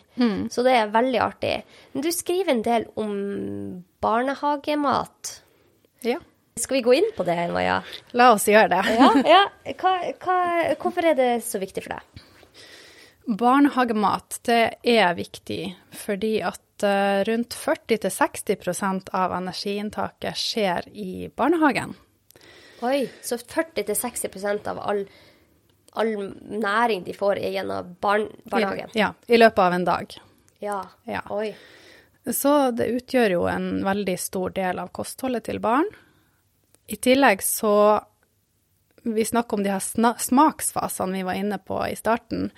[0.49, 1.57] Så det er veldig artig.
[1.93, 3.15] Men du skriver en del om
[4.01, 5.33] barnehagemat.
[6.07, 6.17] Ja.
[6.61, 7.81] Skal vi gå inn på det, Maja?
[8.17, 8.97] La oss gjøre det.
[8.97, 9.43] Ja, ja.
[9.81, 10.39] Hva, hva,
[10.81, 12.25] hvorfor er det så viktig for deg?
[13.27, 15.63] Barnehagemat det er viktig
[15.95, 21.95] fordi at eh, rundt 40-60% av energiinntaket skjer i barnehagen.
[22.81, 25.05] Oi, så 40-60% av all
[25.93, 28.93] all næring de får, er gjennom barn, barnehagen?
[28.95, 30.15] Ja, i løpet av en dag.
[30.63, 30.85] Ja.
[31.05, 31.23] Ja.
[31.35, 31.55] Oi.
[32.31, 35.89] Så det utgjør jo en veldig stor del av kostholdet til barn.
[36.87, 37.75] I tillegg så
[39.03, 39.81] Vi snakker om de her
[40.21, 42.51] smaksfasene vi var inne på i starten.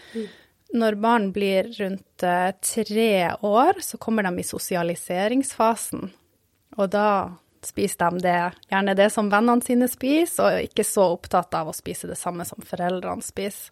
[0.73, 6.07] Når barn blir rundt eh, tre år, så kommer de i sosialiseringsfasen.
[6.81, 7.09] Og da
[7.63, 8.39] spiser de det,
[8.73, 12.19] gjerne det som vennene sine spiser, og er ikke så opptatt av å spise det
[12.19, 13.71] samme som foreldrene spiser.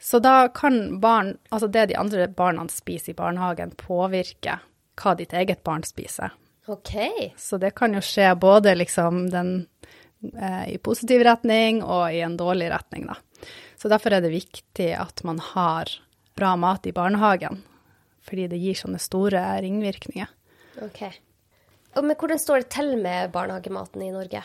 [0.00, 4.56] Så da kan barn, altså det de andre barna spiser i barnehagen, påvirke
[5.00, 6.32] hva ditt eget barn spiser.
[6.70, 6.94] OK.
[7.36, 9.52] Så det kan jo skje både liksom den
[10.20, 13.16] i positiv retning og i en dårlig retning, da.
[13.80, 15.88] Så derfor er det viktig at man har
[16.36, 17.62] bra mat i barnehagen,
[18.24, 20.28] fordi det gir sånne store ringvirkninger.
[20.84, 21.02] ok.
[21.96, 24.44] Men hvordan står det til med barnehagematen i Norge?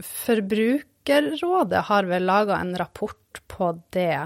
[0.00, 4.22] Forbrukerrådet har vel laga en rapport på det.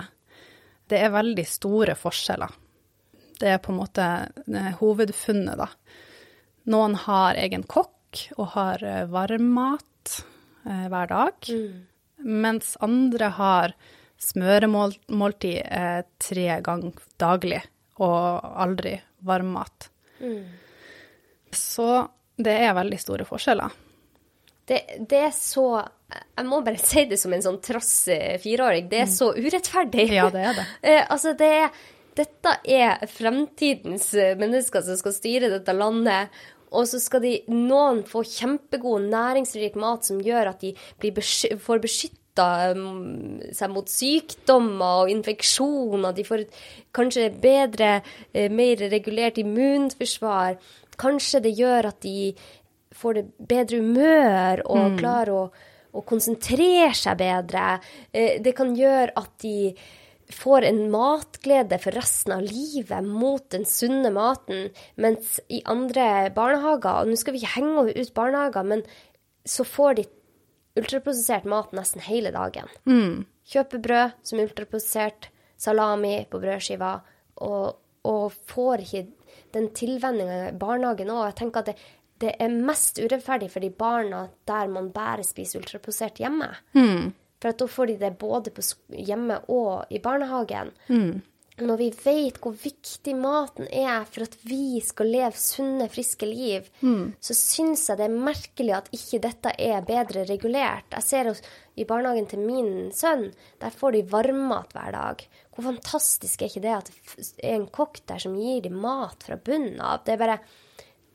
[0.87, 2.55] Det er veldig store forskjeller.
[3.41, 5.69] Det er på en måte eh, hovedfunnet, da.
[6.71, 9.07] Noen har egen kokk og har eh,
[10.01, 10.25] varmmat
[10.67, 11.35] eh, hver dag,
[12.19, 13.75] mens andre har
[14.21, 17.63] smøremåltid eh, tre ganger daglig
[17.99, 19.91] og aldri varmmat.
[21.53, 23.71] Så det er veldig store forskjeller.
[24.71, 25.83] Det, det er så
[26.37, 28.89] Jeg må bare si det som en sånn trass eh, fireåring.
[28.89, 30.13] Det er så urettferdig.
[30.15, 30.67] Ja, det er det.
[30.83, 31.71] Eh, altså, det er
[32.21, 36.31] Dette er fremtidens eh, mennesker som skal styre dette landet.
[36.71, 41.57] Og så skal de, noen få kjempegod næringsrik mat som gjør at de blir besky,
[41.59, 42.49] får beskytta
[43.57, 46.15] seg mot sykdommer og infeksjoner.
[46.15, 46.61] De får et
[46.97, 48.03] kanskje bedre,
[48.33, 50.57] eh, mer regulert immunforsvar.
[51.01, 52.35] Kanskje det gjør at de
[52.95, 55.45] får det bedre humør og klarer å,
[55.95, 57.81] å konsentrere seg bedre.
[58.13, 59.75] Eh, Det kan gjøre at de
[60.35, 67.03] får en matglede for resten av livet mot den sunne maten, mens i andre barnehager,
[67.03, 68.85] og nå skal vi ikke henge ut barnehager, men
[69.49, 70.07] så får de
[70.81, 72.71] ultraprosessert mat nesten hele dagen.
[73.51, 76.93] Kjøper brød som er ultraprosessert, salami på brødskiva,
[77.45, 79.07] og, og får ikke
[79.55, 81.25] den tilvenninga i barnehagen òg.
[81.31, 81.75] Jeg tenker at det,
[82.21, 86.53] det er mest urettferdig for de barna der man bare spiser ultraprosessert hjemme.
[87.40, 88.62] For da får de det både på
[89.00, 90.72] hjemme og i barnehagen.
[91.61, 96.68] Når vi vet hvor viktig maten er for at vi skal leve sunne, friske liv,
[97.20, 100.88] så syns jeg det er merkelig at ikke dette er bedre regulert.
[100.96, 101.42] Jeg ser hos-
[101.76, 105.26] i barnehagen til min sønn, der får de varmmat hver dag.
[105.55, 106.90] Hvor fantastisk er ikke det at
[107.37, 110.00] det er en kokk der som gir dem mat fra bunnen av?
[110.05, 110.40] Det er bare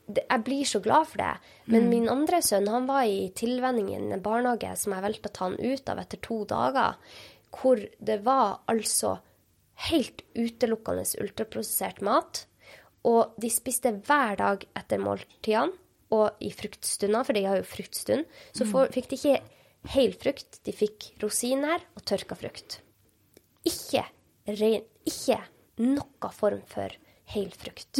[0.06, 1.32] jeg blir så glad for det.
[1.72, 5.36] Men min andre sønn han var i tilvenning i en barnehage som jeg valgte å
[5.38, 6.98] ta han ut av etter to dager,
[7.56, 9.16] hvor det var altså
[9.90, 12.44] helt utelukkende ultraprosessert mat.
[13.06, 15.74] Og de spiste hver dag etter måltidene,
[16.14, 19.38] og i fruktstunder, for de har jo fruktstund, så får, fikk de ikke
[19.96, 22.78] hel frukt, de fikk rosiner og tørka frukt.
[23.66, 24.04] Ikke,
[24.46, 25.40] ren, ikke
[25.82, 26.94] noe form for
[27.34, 27.98] hel frukt.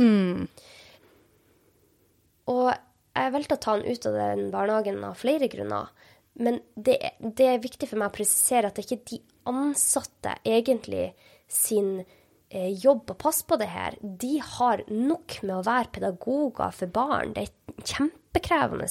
[2.52, 2.68] Og
[3.16, 5.88] jeg valgte å ta han ut av den barnehagen av flere grunner.
[6.36, 10.34] Men det, det er viktig for meg å presisere at det ikke er de ansatte
[10.44, 11.06] egentlig
[11.48, 12.02] sin
[12.50, 13.96] eh, jobb å passe på det her.
[14.02, 17.32] De har nok med å være pedagoger for barn.
[17.32, 18.90] Det er en kjempekrevende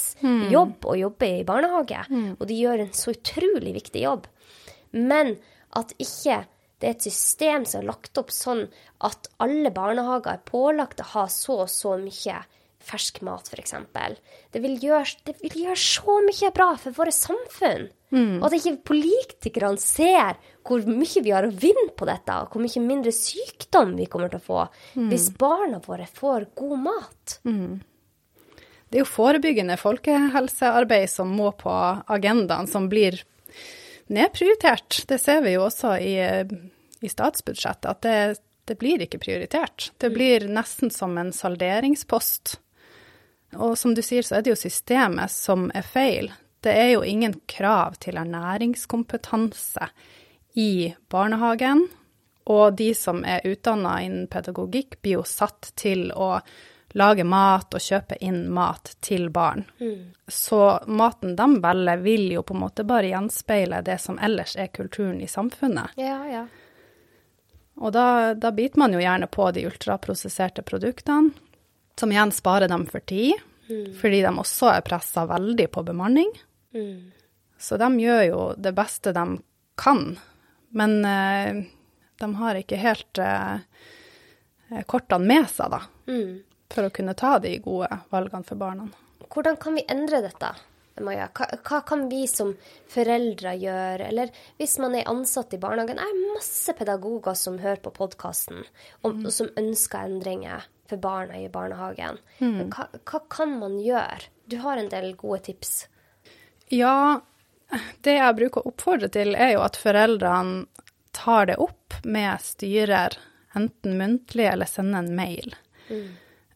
[0.51, 2.01] jobb å jobbe i barnehage,
[2.39, 4.25] og de gjør en så utrolig viktig jobb.
[4.95, 5.35] Men
[5.75, 6.45] at ikke
[6.81, 8.65] det er et system som er lagt opp sånn
[9.05, 12.41] at alle barnehager er pålagt å ha så og så mye
[12.85, 13.73] fersk mat, f.eks.
[14.53, 17.87] Det, vil gjøre- det vil gjøre så mye bra for våre samfunn.
[18.39, 22.61] Og at ikke politikerne ser hvor mye vi har å vinne på dette, og hvor
[22.63, 24.61] mye mindre sykdom vi kommer til å få
[25.09, 27.39] hvis barna våre får god mat.
[28.85, 31.73] Det er jo forebyggende folkehelsearbeid som må på
[32.07, 33.17] agendaen, som blir
[34.13, 35.03] nedprioritert.
[35.09, 36.15] Det ser vi jo også i,
[37.01, 39.89] i statsbudsjettet, at det, det blir ikke prioritert.
[40.01, 42.59] Det blir nesten som en salderingspost.
[43.57, 46.31] Og som du sier, så er det jo systemet som er feil.
[46.65, 49.89] Det er jo ingen krav til ernæringskompetanse
[50.59, 51.87] i barnehagen.
[52.45, 56.39] Og de som er utdanna innen pedagogikk, blir jo satt til å
[56.95, 59.65] lage mat og kjøpe inn mat til barn.
[60.27, 64.71] Så maten de velger, vil jo på en måte bare gjenspeile det som ellers er
[64.71, 65.97] kulturen i samfunnet.
[65.99, 66.45] Ja, ja.
[67.75, 71.33] Og da, da biter man jo gjerne på de ultraprosesserte produktene,
[71.99, 73.33] som igjen sparer dem for tid,
[74.01, 76.29] fordi de også er pressa veldig på bemanning.
[77.57, 79.23] Så de gjør jo det beste de
[79.79, 80.17] kan
[80.75, 81.63] Men eh,
[82.19, 83.59] de har ikke helt eh,
[84.85, 86.41] kortene med seg, da, Mm.
[86.69, 88.89] for å kunne ta de gode valgene for barna.
[89.31, 90.49] Hvordan kan vi endre dette,
[91.01, 91.29] Maja?
[91.33, 92.53] Hva, hva kan vi som
[92.91, 94.07] foreldre gjøre?
[94.09, 94.29] Eller
[94.59, 98.63] hvis man er ansatt i barnehagen, det er masse pedagoger som hører på podkasten,
[99.03, 102.19] og, og som ønsker endringer for barna i barnehagen.
[102.39, 102.69] Mm.
[102.73, 104.29] Hva, hva kan man gjøre?
[104.45, 105.87] Du har en del gode tips.
[106.73, 107.21] Ja,
[108.05, 110.65] det jeg bruker å oppfordre til, er jo at foreldrene
[111.15, 113.15] tar det opp med styrer,
[113.55, 115.55] enten muntlig eller sender en mail.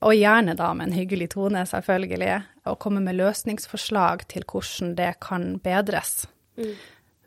[0.04, 2.36] Og gjerne da med en hyggelig tone, selvfølgelig,
[2.70, 6.24] og komme med løsningsforslag til hvordan det kan bedres.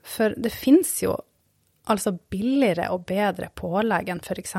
[0.03, 1.17] For det fins jo
[1.91, 4.55] altså billigere og bedre pålegg enn f.eks.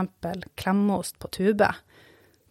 [0.60, 1.70] klemmeost på tube.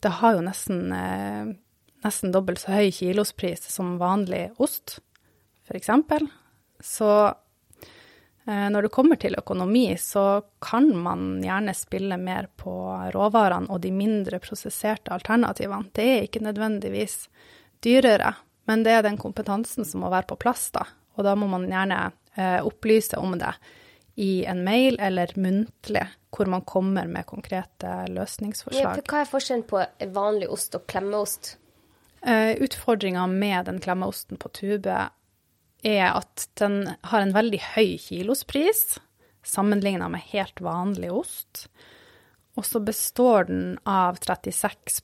[0.03, 1.55] Det har jo nesten, eh,
[2.03, 4.99] nesten dobbelt så høy kilospris som vanlig ost,
[5.69, 5.91] f.eks.
[6.83, 12.75] Så eh, når det kommer til økonomi, så kan man gjerne spille mer på
[13.15, 15.93] råvarene og de mindre prosesserte alternativene.
[15.95, 17.29] Det er ikke nødvendigvis
[17.83, 18.35] dyrere,
[18.67, 20.83] men det er den kompetansen som må være på plass, da.
[21.15, 23.55] Og da må man gjerne eh, opplyse om det
[24.15, 26.05] i en mail eller muntlig,
[26.37, 28.95] hvor man kommer med konkrete Ja, løsningsforslag.
[29.01, 31.57] for hva er forskjellen på vanlig ost og klemmeost?
[32.27, 35.09] Eh, Utfordringa med den klemmeosten på tube
[35.83, 38.99] er at den har en veldig høy kilospris
[39.43, 41.67] sammenligna med helt vanlig ost.
[42.55, 45.01] Og så består den av 36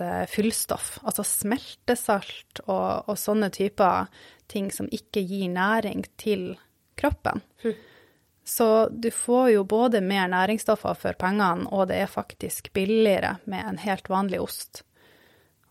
[0.00, 4.10] eh, fyllstoff, altså smeltesalt og, og sånne typer
[4.50, 6.56] ting som ikke gir næring til
[6.98, 7.40] kroppen.
[8.46, 13.72] Så du får jo både mer næringsstoffer for pengene, og det er faktisk billigere med
[13.72, 14.84] en helt vanlig ost.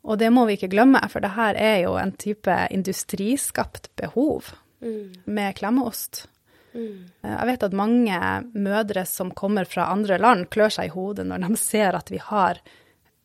[0.03, 4.51] Og det må vi ikke glemme, for det her er jo en type industriskapt behov
[5.25, 6.25] med klemmeost.
[6.75, 7.07] Mm.
[7.23, 8.19] Jeg vet at mange
[8.53, 12.19] mødre som kommer fra andre land, klør seg i hodet når de ser at vi
[12.21, 12.59] har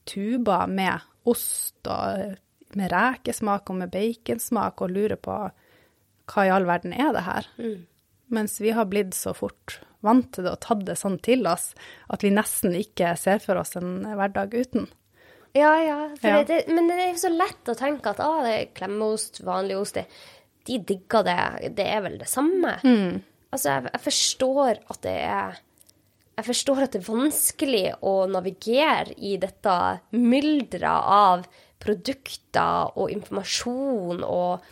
[0.09, 2.37] tuber med ost og
[2.79, 5.37] med rekesmak og med baconsmak, og lurer på
[6.31, 7.51] hva i all verden er det her?
[8.31, 11.73] Mens vi har blitt så fort vant til det og tatt det sånn til oss
[12.13, 14.89] at vi nesten ikke ser for oss en hverdag uten.
[15.57, 15.99] Ja, ja.
[16.23, 16.43] Ja.
[16.47, 19.81] Det, men det er jo så lett å tenke at ah, det er klemmeost, vanlig
[19.81, 20.07] ost, det,
[20.69, 21.41] de digger det.
[21.77, 22.77] Det er vel det samme.
[23.51, 25.59] Altså, jeg, jeg forstår at det er
[26.41, 29.75] jeg forstår at det er vanskelig å navigere i dette
[30.17, 31.43] mylderet av
[31.81, 34.71] produkter og informasjon og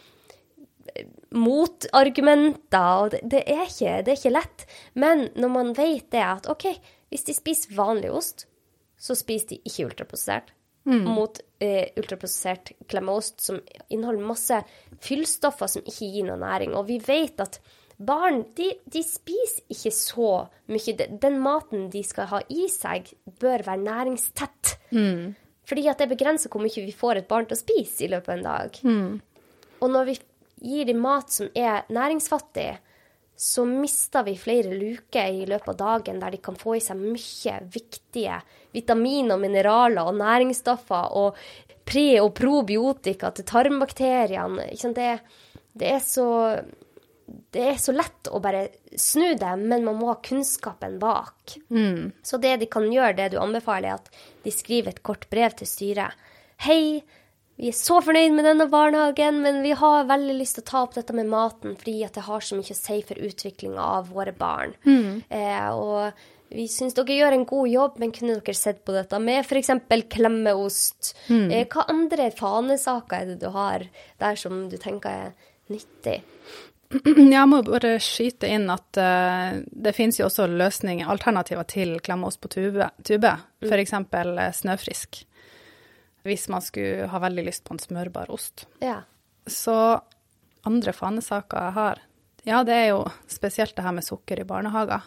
[1.30, 3.02] motargumenter.
[3.02, 4.66] og det, det, er ikke, det er ikke lett.
[4.94, 6.68] Men når man vet det at OK,
[7.12, 8.46] hvis de spiser vanlig ost,
[8.98, 10.54] så spiser de ikke ultraprosessert.
[10.88, 13.58] Mot eh, ultraprosessert klemmeost som
[13.92, 14.56] inneholder masse
[15.04, 16.72] fyllstoffer som ikke gir noe næring.
[16.78, 17.58] Og vi vet at
[17.98, 20.30] barn de, de spiser ikke så
[20.72, 20.94] mye.
[21.20, 23.10] Den- maten de skal ha i seg,
[23.42, 24.76] bør være næringstett.
[25.68, 28.30] Fordi at det begrenser hvor mye vi får et barn til å spise i løpet
[28.32, 28.78] av en dag.
[29.84, 30.14] Og når vi
[30.60, 32.70] gir de mat som er næringsfattig,
[33.38, 36.98] så mister vi flere luker i løpet av dagen der de kan få i seg
[36.98, 38.40] mye viktige
[38.74, 41.38] vitaminer, og mineraler og næringsstoffer og
[41.86, 44.66] pre- og probiotika til tarmbakteriene.
[44.74, 45.12] Det,
[45.78, 46.26] det, er så,
[47.54, 48.66] det er så lett å bare
[48.98, 51.54] snu det, men man må ha kunnskapen bak.
[52.26, 54.10] Så det de kan gjøre, det du anbefaler, er at
[54.44, 56.18] de skriver et kort brev til styret.
[56.66, 57.04] Hei,
[57.58, 60.82] vi er så fornøyd med denne barnehagen, men vi har veldig lyst til å ta
[60.86, 64.34] opp dette med maten, fordi det har så mye å si for utviklinga av våre
[64.36, 64.76] barn.
[65.34, 69.18] Eh, og vi syns dere gjør en god jobb, men kunne dere sett på dette
[69.20, 69.74] med f.eks.
[70.14, 71.12] klemmeost?
[71.50, 73.88] Eh, hva andre fanesaker er det du har
[74.22, 75.34] der som du tenker er
[75.68, 76.20] nyttig?
[77.34, 82.40] Jeg må bare skyte inn at uh, det finnes jo også løsninger, alternativer til klemmeost
[82.40, 83.34] på tube, tube.
[83.66, 83.98] f.eks.
[84.62, 85.24] snøfrisk.
[86.28, 88.66] Hvis man skulle ha veldig lyst på en smørbar ost.
[88.84, 89.00] Ja.
[89.48, 89.74] Så
[90.68, 92.02] andre fanesaker jeg har,
[92.44, 95.06] ja, det er jo spesielt det her med sukker i barnehager.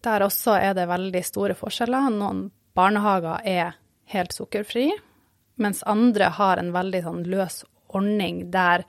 [0.00, 2.10] Der også er det veldig store forskjeller.
[2.14, 3.78] Noen barnehager er
[4.10, 4.88] helt sukkerfri,
[5.60, 8.86] mens andre har en veldig sånn løs ordning der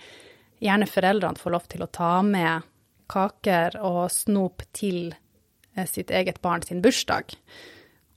[0.61, 2.67] gjerne foreldrene får lov til å ta med
[3.11, 5.11] kaker og snop til
[5.75, 7.33] eh, sitt eget barn sin bursdag.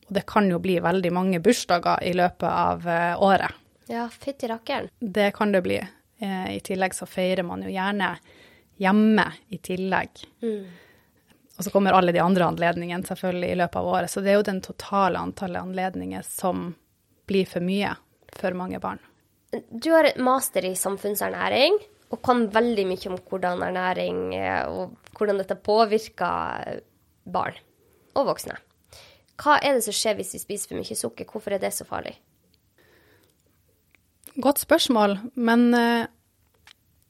[0.06, 3.60] Og det kan jo bli veldig mange bursdager i løpet av eh, året.
[3.88, 4.88] Ja, fytti rakkeren.
[5.00, 5.78] Det kan det bli.
[6.18, 8.14] Eh, I tillegg så feirer man jo gjerne
[8.80, 10.24] hjemme i tillegg.
[11.54, 14.10] Og så kommer alle de andre anledningene selvfølgelig i løpet av året.
[14.10, 16.72] Så det er jo den totale antallet anledninger som
[17.28, 17.94] blir for mye
[18.34, 18.98] for mange barn.
[19.70, 21.78] Du har et master i samfunnsernæring
[22.10, 26.80] og kan veldig mye om hvordan ernæring eh, og hvordan dette påvirker
[27.24, 27.58] barn
[28.18, 28.58] og voksne.
[29.40, 31.28] Hva er det som skjer hvis vi spiser for mye sukker?
[31.30, 32.14] Hvorfor er det så farlig?
[34.34, 36.06] Godt spørsmål, men eh,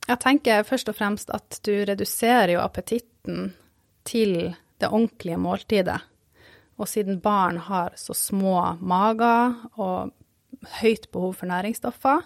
[0.08, 3.54] jeg tenker først og fremst at du reduserer jo appetitten
[4.04, 6.00] til det ordentlige måltidet.
[6.76, 10.12] Og siden barn har så små mager og
[10.80, 12.24] høyt behov for næringsstoffer,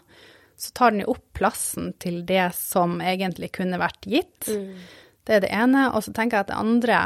[0.59, 4.49] så tar den jo opp plassen til det som egentlig kunne vært gitt.
[4.51, 4.75] Mm.
[5.23, 5.85] Det er det ene.
[5.93, 6.99] Og så tenker jeg at det andre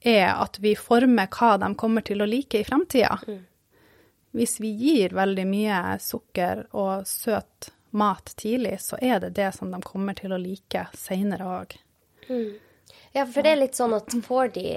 [0.00, 3.18] er at vi former hva de kommer til å like i fremtida.
[3.26, 3.42] Mm.
[4.38, 9.72] Hvis vi gir veldig mye sukker og søt mat tidlig, så er det det som
[9.72, 11.76] de kommer til å like seinere òg.
[12.28, 12.58] Mm.
[13.16, 14.68] Ja, for det er litt sånn at får de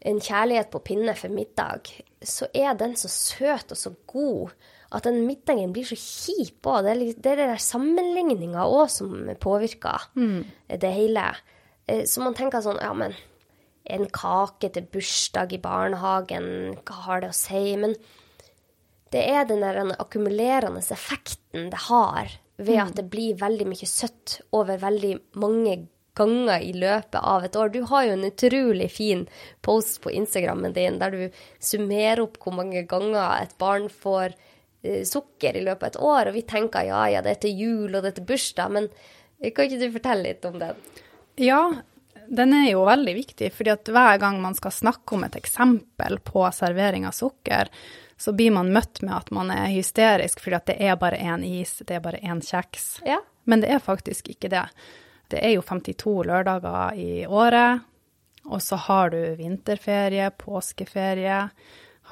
[0.00, 1.90] en kjærlighet på pinne for middag,
[2.22, 4.54] så er den så søt og så god
[4.96, 6.86] at den middagen blir så kjip òg.
[6.86, 9.12] Det er det der sammenligninga òg som
[9.42, 10.38] påvirker mm.
[10.82, 11.26] det hele.
[11.86, 13.14] Eh, så man tenker sånn, ja, men
[13.84, 17.62] en kake til bursdag i barnehagen, hva har det å si?
[17.80, 17.96] Men
[19.10, 24.40] det er den der akkumulerende effekten det har ved at det blir veldig mye søtt
[24.56, 25.78] over veldig mange
[26.18, 27.72] ganger i løpet av et år.
[27.72, 29.24] Du har jo en utrolig fin
[29.64, 34.34] post på Instagrammen din der du summerer opp hvor mange ganger et barn får
[34.82, 37.64] eh, sukker i løpet av et år, og vi tenker ja, ja, det er til
[37.64, 38.90] jul og det er til bursdag, men
[39.40, 40.82] kan ikke du fortelle litt om den?
[41.40, 41.62] Ja,
[42.30, 46.20] den er jo veldig viktig, fordi at hver gang man skal snakke om et eksempel
[46.22, 47.70] på servering av sukker,
[48.20, 51.42] så blir man møtt med at man er hysterisk fordi at det er bare én
[51.46, 53.00] is, det er bare én kjeks.
[53.08, 53.18] Ja.
[53.50, 54.66] Men det er faktisk ikke det.
[55.32, 57.86] Det er jo 52 lørdager i året,
[58.46, 61.44] og så har du vinterferie, påskeferie,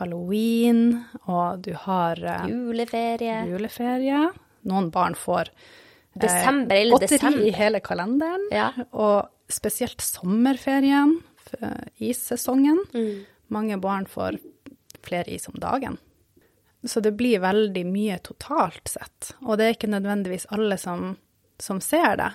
[0.01, 3.43] halloween, og du har eh, Juleferie.
[3.51, 4.29] juleferie.
[4.69, 5.53] Noen barn får
[6.23, 7.47] desember, eller godteri desember.
[7.47, 8.49] i hele kalenderen.
[8.55, 8.73] Ja.
[8.93, 11.19] Og spesielt sommerferien,
[11.97, 12.83] issesongen.
[12.93, 13.25] Mm.
[13.49, 14.39] Mange barn får
[15.05, 15.97] flere is om dagen.
[16.85, 21.17] Så det blir veldig mye totalt sett, og det er ikke nødvendigvis alle som,
[21.59, 22.29] som ser det.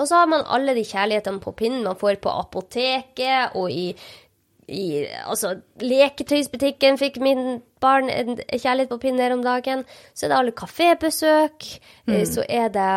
[0.00, 3.90] Og så har man alle de kjærlighetene på pinnen man får på apoteket og i,
[4.70, 9.84] i Altså, leketøysbutikken fikk min barn en kjærlighet på pinne her om dagen.
[10.14, 11.68] Så er det alle kafébesøk.
[12.06, 12.26] Eh, mm.
[12.30, 12.90] Så er det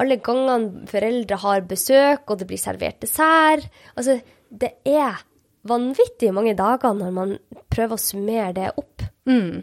[0.00, 3.66] alle gangene foreldre har besøk, og det blir servert dessert.
[3.96, 5.20] Altså, det er
[5.68, 7.34] vanvittig mange dager når man
[7.72, 9.04] prøver å summere det opp.
[9.28, 9.60] Mm.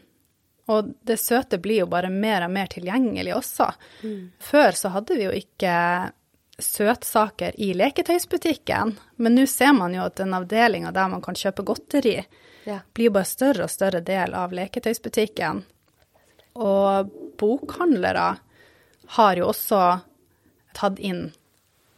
[0.68, 3.70] Og det søte blir jo bare mer og mer tilgjengelig også.
[4.03, 4.22] Mm.
[4.43, 5.74] Før så hadde vi jo ikke
[6.60, 11.66] søtsaker i leketøysbutikken, men nå ser man jo at den avdelinga der man kan kjøpe
[11.68, 12.18] godteri,
[12.66, 12.80] ja.
[12.93, 15.64] blir bare større og større del av leketøysbutikken.
[16.58, 18.30] Og bokhandlere
[19.18, 19.82] har jo også
[20.78, 21.28] tatt inn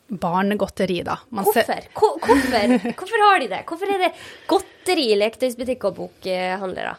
[0.10, 1.20] barnegodteri, da.
[1.30, 1.88] Man Hvorfor?
[1.94, 2.76] Hvorfor?
[2.98, 3.64] Hvorfor har de det?
[3.68, 4.12] Hvorfor er det
[4.50, 6.96] godteri i leketøysbutikk og bokhandlere?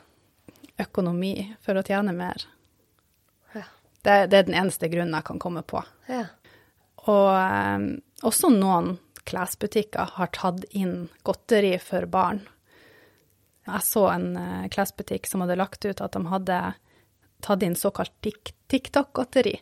[0.80, 2.46] Økonomi, for å tjene mer.
[3.52, 3.66] Ja.
[4.00, 5.82] Det, det, er den eneste grunnen jeg kan komme på.
[6.08, 6.28] Ja.
[7.08, 7.86] Og um,
[8.26, 8.96] også noen
[9.28, 12.42] klesbutikker har tatt inn godteri for barn.
[13.68, 16.60] Jeg så en uh, klesbutikk som hadde lagt ut at de hadde
[17.40, 18.12] tatt inn såkalt
[18.68, 19.56] TikTok-godteri.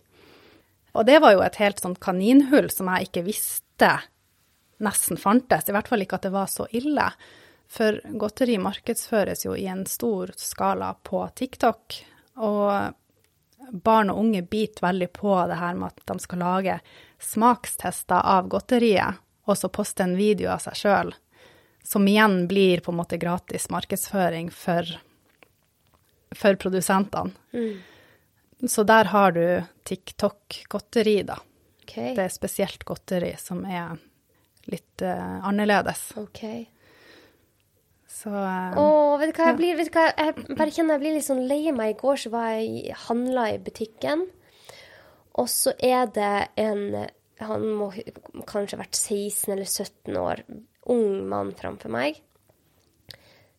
[0.99, 3.93] Og det var jo et helt sånt kaninhull som jeg ikke visste
[4.83, 5.69] nesten fantes.
[5.69, 7.07] I hvert fall ikke at det var så ille.
[7.69, 11.99] For godteri markedsføres jo i en stor skala på TikTok.
[12.43, 16.79] Og barn og unge biter veldig på det her med at de skal lage
[17.23, 21.13] smakstester av godteriet, og så poste en video av seg sjøl.
[21.85, 24.89] Som igjen blir på en måte gratis markedsføring for,
[26.37, 27.33] for produsentene.
[27.57, 28.69] Mm.
[28.69, 29.45] Så der har du
[29.87, 31.39] TikTok-godteri, da.
[31.85, 32.13] Okay.
[32.17, 33.97] Det er spesielt godteri som er
[34.69, 36.11] litt uh, annerledes.
[36.21, 36.43] Ok.
[38.09, 41.05] Så uh, oh, vet du hva, jeg, blir, vet du hva, jeg bare kjenner jeg
[41.05, 41.95] blir litt sånn lei meg.
[41.95, 44.27] I går så var jeg handla i butikken,
[45.35, 47.07] og så er det en
[47.39, 47.93] Han må
[48.49, 50.41] kanskje ha vært 16 eller 17 år,
[50.91, 52.17] ung mann framfor meg,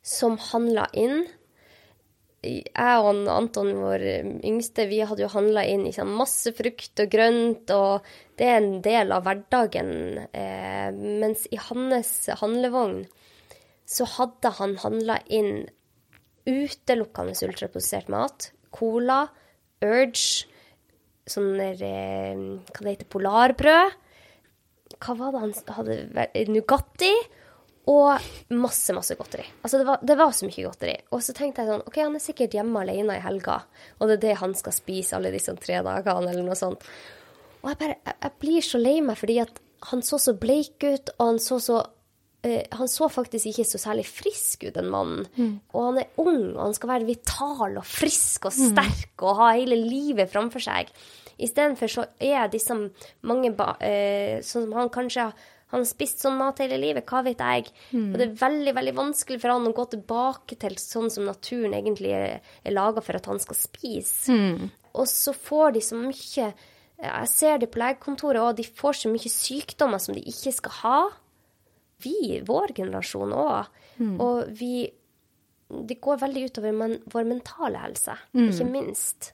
[0.04, 1.22] som handla inn
[2.40, 4.04] jeg og Anton, vår
[4.48, 8.06] yngste, vi hadde jo handla inn liksom, masse frukt og grønt, og
[8.40, 9.92] det er en del av hverdagen.
[10.32, 13.02] Eh, mens i hans handlevogn
[13.90, 15.66] så hadde han handla inn
[16.48, 18.52] utelukkende ultraprosessert mat.
[18.72, 19.26] Cola,
[19.84, 20.48] Urge,
[21.32, 23.98] sånn der eh, Hva det heter Polarbrød.
[25.00, 26.00] Hva var det han hadde?
[26.50, 27.14] Nugatti
[27.90, 29.46] og masse, masse godteri.
[29.64, 30.96] Altså, det var, det var, så mye godteri.
[31.16, 33.62] Og så tenkte jeg sånn OK, han er sikkert hjemme alene i helga,
[33.98, 36.86] og det er det han skal spise alle disse tre dagene, eller noe sånt.
[37.64, 40.84] Og jeg bare Jeg, jeg blir så lei meg fordi at han så så bleik
[40.84, 41.90] ut, og han så så eh,
[42.72, 45.26] Han så faktisk ikke så særlig frisk ut, den mannen.
[45.74, 49.54] Og han er ung, og han skal være vital og frisk og sterk og ha
[49.58, 50.88] hele livet framfor seg.
[51.40, 52.76] Istedenfor så er disse
[53.24, 55.34] mange eh, Sånn som han kanskje har
[55.70, 57.68] han har spist sånn mat hele livet, hva vet jeg.
[57.94, 61.76] Og det er veldig veldig vanskelig for han å gå tilbake til sånn som naturen
[61.78, 64.34] egentlig er, er laga for at han skal spise.
[64.98, 66.54] Og så får de så mye
[67.00, 70.72] Jeg ser det på legekontoret, òg, de får så mye sykdommer som de ikke skal
[70.82, 70.98] ha.
[72.04, 73.66] Vi, vår generasjon òg.
[74.20, 74.90] Og vi
[75.70, 79.34] Det går veldig utover men, vår mentale helse, ikke minst.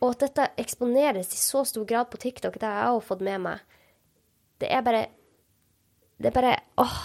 [0.00, 3.20] Og at dette eksponeres i så stor grad på TikTok, det har jeg òg fått
[3.20, 3.58] med meg.
[4.58, 5.06] Det er bare
[6.18, 6.96] Det er bare åh.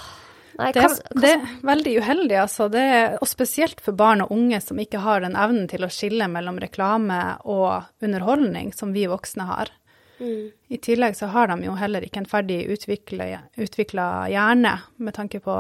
[0.58, 2.66] Nei, Det er, det er veldig uheldig, altså.
[2.72, 5.90] Det er, og spesielt for barn og unge som ikke har den evnen til å
[5.92, 9.70] skille mellom reklame og underholdning som vi voksne har.
[10.20, 15.58] I tillegg så har de jo heller ikke en ferdig utvikla hjerne med tanke på,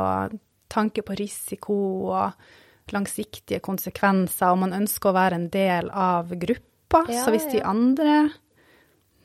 [0.73, 1.77] tanke på risiko
[2.15, 7.03] og langsiktige konsekvenser, og man ønsker å være en del av gruppa.
[7.11, 8.17] Ja, så hvis de andre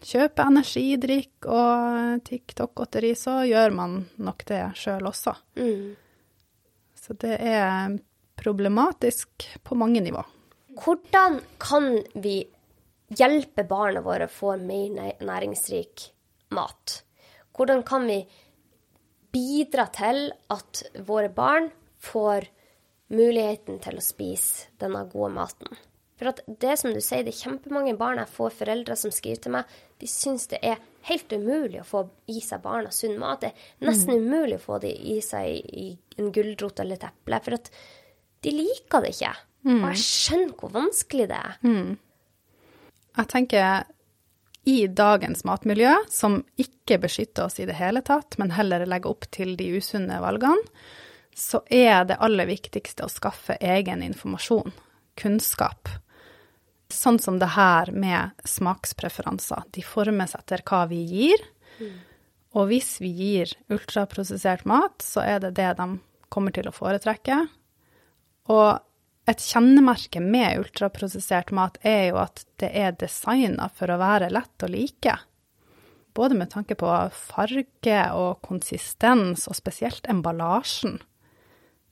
[0.03, 5.37] kjøper energidrikk og TikTok-godteri, så gjør man nok det sjøl også.
[5.59, 5.91] mm.
[7.03, 7.97] Så det er
[8.39, 10.21] problematisk på mange nivå.
[10.79, 12.45] Hvordan kan vi
[13.19, 16.09] hjelpe barna våre å få mer næringsrik
[16.57, 17.03] mat?
[17.53, 18.23] Hvordan kan vi
[19.33, 21.71] bidra til at våre barn
[22.03, 22.49] får
[23.13, 25.81] muligheten til å spise denne gode maten?
[26.21, 29.41] For at det som du sier, det er kjempemange barn jeg får foreldre som skriver
[29.43, 33.43] til meg, de syns det er helt umulig å få i seg barna sunn mat.
[33.43, 35.89] Det er nesten umulig å få dem i seg i
[36.23, 37.73] en gulrot eller et eple, for at
[38.47, 39.33] de liker det ikke.
[39.83, 41.59] Og jeg skjønner hvor vanskelig det er.
[43.17, 43.85] Jeg tenker
[44.65, 49.27] i dagens matmiljø, som ikke beskytter oss i det hele tatt, men heller legger opp
[49.35, 50.63] til de usunne valgene,
[51.35, 54.73] så er det aller viktigste å skaffe egen informasjon,
[55.19, 55.89] kunnskap.
[56.93, 59.65] Sånn som det her med smakspreferanser.
[59.73, 61.45] De formes etter hva vi gir.
[62.53, 65.89] Og hvis vi gir ultraprosessert mat, så er det det de
[66.33, 67.39] kommer til å foretrekke.
[68.53, 68.77] Og
[69.33, 74.65] et kjennemerke med ultraprosessert mat er jo at det er designa for å være lett
[74.65, 75.17] å like.
[76.13, 81.01] Både med tanke på farge og konsistens, og spesielt emballasjen.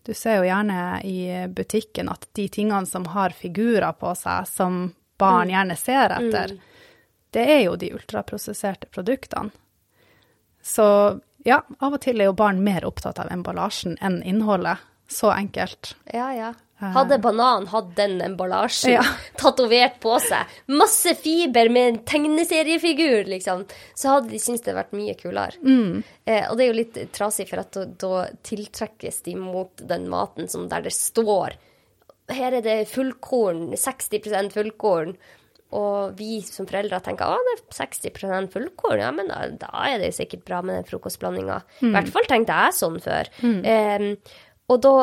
[0.05, 4.83] Du ser jo gjerne i butikken at de tingene som har figurer på seg, som
[5.21, 6.55] barn gjerne ser etter,
[7.31, 9.53] det er jo de ultraprosesserte produktene.
[10.63, 10.87] Så
[11.45, 14.83] ja, av og til er jo barn mer opptatt av emballasjen enn innholdet.
[15.11, 15.95] Så enkelt.
[16.13, 16.53] Ja, ja.
[16.81, 19.03] Hadde banan hatt den emballasjen Ja.
[19.41, 24.95] tatovert på seg, masse fiber med en tegneseriefigur, liksom, så hadde de syntes det vært
[24.97, 25.61] mye kulere.
[26.25, 30.09] Eh, og det er jo litt trasig, for at da, da tiltrekkes de mot den
[30.09, 31.59] maten som der det står
[32.31, 35.17] Her er det fullkorn, 60% fullkorn.
[35.77, 40.01] Og vi som foreldre tenker at det er 60% fullkorn, ja, men da, da er
[40.01, 41.61] det jo sikkert bra med den frokostblandinga.
[41.85, 43.31] I hvert fall tenkte jeg sånn før.
[43.45, 44.09] Eh,
[44.71, 44.95] og da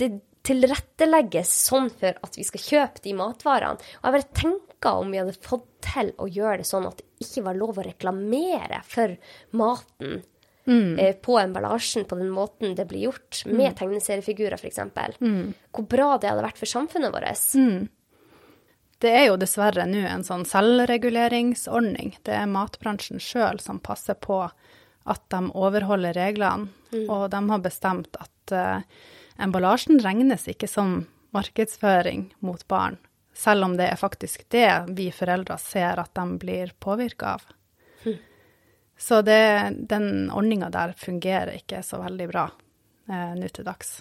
[0.00, 0.10] det
[0.46, 3.82] tilrettelegges sånn for at vi skal kjøpe de matvarene.
[4.00, 7.26] Og jeg bare tenker om vi hadde fått til å gjøre det sånn at det
[7.26, 9.16] ikke var lov å reklamere for
[9.56, 10.20] maten
[11.00, 14.80] eh, på emballasjen på den måten det blir gjort, med tegneseriefigurer f.eks.
[15.72, 17.44] Hvor bra det hadde vært for samfunnet vårt.
[19.02, 22.14] Det er jo dessverre nå en sånn selvreguleringsordning.
[22.24, 24.40] Det er matbransjen sjøl som passer på
[25.06, 26.70] at de overholder reglene,
[27.06, 28.80] og de har bestemt at eh,
[29.42, 31.06] emballasjen regnes ikke som
[31.36, 32.96] markedsføring mot barn,
[33.36, 37.42] selv om det er faktisk det vi foreldre ser at de blir påvirka av.
[38.98, 42.46] Så det, den ordninga der fungerer ikke så veldig bra
[43.10, 43.98] eh, nå til dags.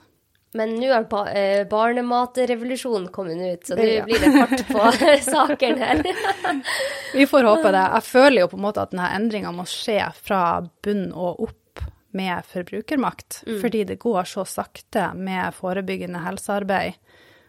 [0.55, 4.05] Men nå har ba eh, barnematrevolusjonen kommet ut, så nå Ja.
[4.07, 4.85] blir det fart på
[5.35, 5.99] saken her.
[7.11, 7.83] Vi får håpe det.
[7.97, 11.59] Jeg føler jo på en måte at denne endringa må skje fra bunn og opp
[12.15, 16.95] med forbrukermakt, fordi det går så sakte med forebyggende helsearbeid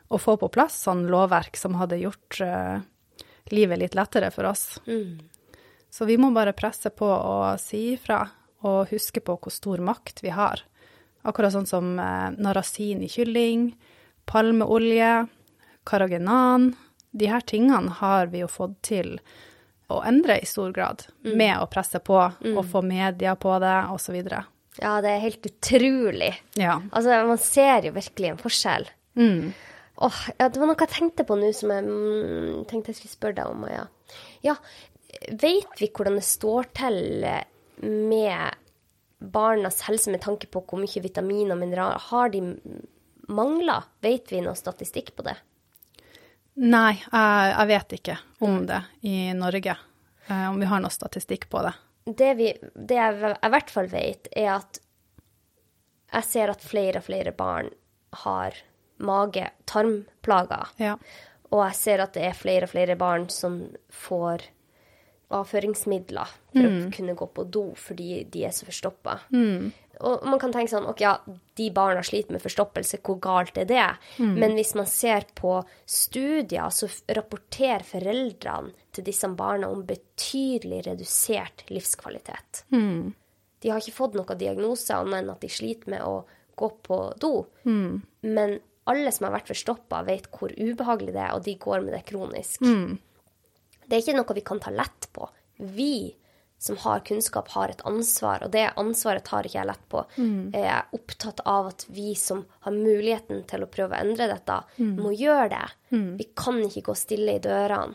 [0.08, 2.78] å få på plass sånn lovverk som hadde gjort uh,
[3.54, 4.78] livet litt lettere for oss.
[5.90, 8.24] Så vi må bare presse på og si ifra,
[8.66, 10.62] og huske på hvor stor makt vi har.
[11.26, 13.70] Akkurat sånn som uh, narasin i kylling,
[14.26, 15.26] palmeolje,
[15.86, 16.72] karagenan.
[17.16, 19.16] De her tingene har vi jo fått til
[19.90, 24.18] å endre i stor grad, med å presse på og få media på det, osv.
[24.82, 26.32] Ja, det er helt utrolig.
[26.60, 26.74] Ja.
[26.92, 28.88] Altså, man ser jo virkelig en forskjell.
[29.16, 33.14] Åh, ja, det var noe jeg tenkte på nå som jeg mm, tenkte jeg skulle
[33.16, 33.86] spørre deg om, Maja.
[34.44, 34.54] Ja,
[35.32, 36.98] vet vi hvordan det står til
[37.80, 38.62] med
[39.32, 42.42] barnas helse med tanke på hvor mye vitamin og mineraler har de
[43.32, 43.88] mangler?
[44.04, 45.38] Vet vi noe statistikk på det?
[46.60, 49.74] Nei, jeg, jeg vet ikke om det i Norge.
[50.28, 51.72] eh, Om vi har noe statistikk på det.
[52.06, 54.80] Det, vi, det jeg i hvert fall vet, er at
[56.12, 57.72] jeg ser at flere og flere barn
[58.22, 58.54] har
[59.02, 60.70] mage-tarmplager.
[60.80, 60.94] Ja.
[61.50, 63.58] Og jeg ser at det er flere og flere barn som
[63.92, 64.46] får
[65.34, 69.18] avføringsmidler for å kunne gå på do fordi de er så forstoppa.
[70.04, 71.14] Og man kan tenke sånn OK, ja,
[71.56, 73.86] de barna sliter med forstoppelse, hvor galt er det?
[74.20, 75.54] Men hvis man ser på
[75.88, 82.64] studier, så rapporterer foreldrene til disse barna om betydelig redusert livskvalitet.
[83.60, 86.26] De har ikke fått noen diagnose annet enn at de sliter med å
[86.56, 87.32] gå på do.
[88.20, 91.96] Men alle som har vært forstoppa, vet hvor ubehagelig det er, og de går med
[91.96, 92.60] det kronisk.
[93.86, 95.26] Det er ikke noe vi kan ta lett på.
[95.58, 96.14] Vi
[96.58, 100.04] som har kunnskap, har et ansvar, og det ansvaret tar ikke jeg lett på.
[100.54, 104.56] Jeg er opptatt av at vi som har muligheten til å prøve å endre dette,
[104.80, 105.66] må gjøre det.
[106.16, 107.94] Vi kan ikke gå stille i dørene,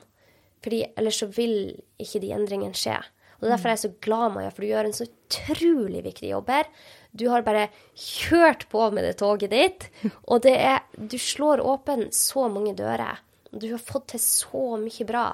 [0.62, 3.00] fordi ellers så vil ikke de endringene skje.
[3.42, 6.30] Og det er derfor jeg så glad, Maja, for du gjør en så utrolig viktig
[6.30, 6.68] jobb her.
[7.12, 7.64] Du har bare
[7.98, 9.88] kjørt på med det toget ditt,
[10.32, 13.18] og det er Du slår åpen så mange dører.
[13.52, 15.26] Du har fått til så mye bra.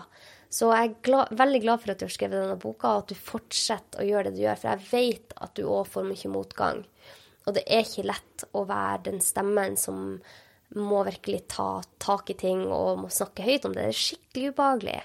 [0.49, 3.11] Så jeg er glad, veldig glad for at du har skrevet denne boka, og at
[3.11, 6.31] du fortsetter å gjøre det du gjør, for jeg vet at du òg får mye
[6.31, 6.83] motgang.
[7.47, 10.19] Og det er ikke lett å være den stemmen som
[10.75, 13.85] må virkelig ta tak i ting og må snakke høyt om det.
[13.87, 14.97] Det er skikkelig ubehagelig.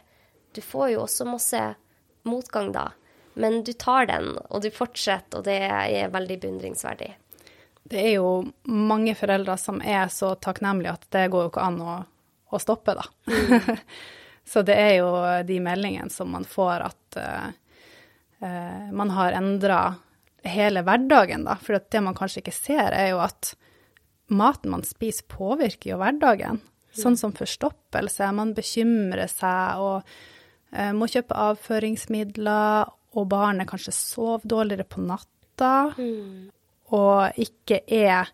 [0.52, 1.60] Du får jo også masse
[2.28, 2.88] motgang da,
[3.34, 7.12] men du tar den, og du fortsetter, og det er veldig beundringsverdig.
[7.82, 11.80] Det er jo mange foreldre som er så takknemlige at det går jo ikke an
[11.82, 11.94] å,
[12.52, 13.06] å stoppe, da.
[14.48, 15.10] så det er jo
[15.46, 19.82] de meldingene som man får at eh, man har endra
[20.42, 21.56] hele hverdagen, da.
[21.62, 23.52] For det man kanskje ikke ser, er jo at
[24.32, 26.58] maten man spiser, påvirker jo hverdagen.
[26.92, 28.26] Sånn som forstoppelse.
[28.36, 30.02] Man bekymrer seg og
[30.74, 35.72] uh, må kjøpe avføringsmidler, og barnet kanskje sover dårligere på natta
[36.92, 38.30] og ikke er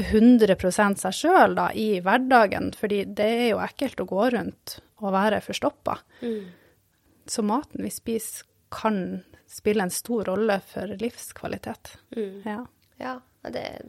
[0.00, 5.42] 100% seg sjøl i hverdagen, fordi det er jo ekkelt å gå rundt og være
[5.44, 5.98] forstoppa.
[7.26, 11.92] Så maten vi spiser, kan spille en stor rolle for livskvalitet.
[12.44, 12.64] Ja.
[12.98, 13.86] Ja, det er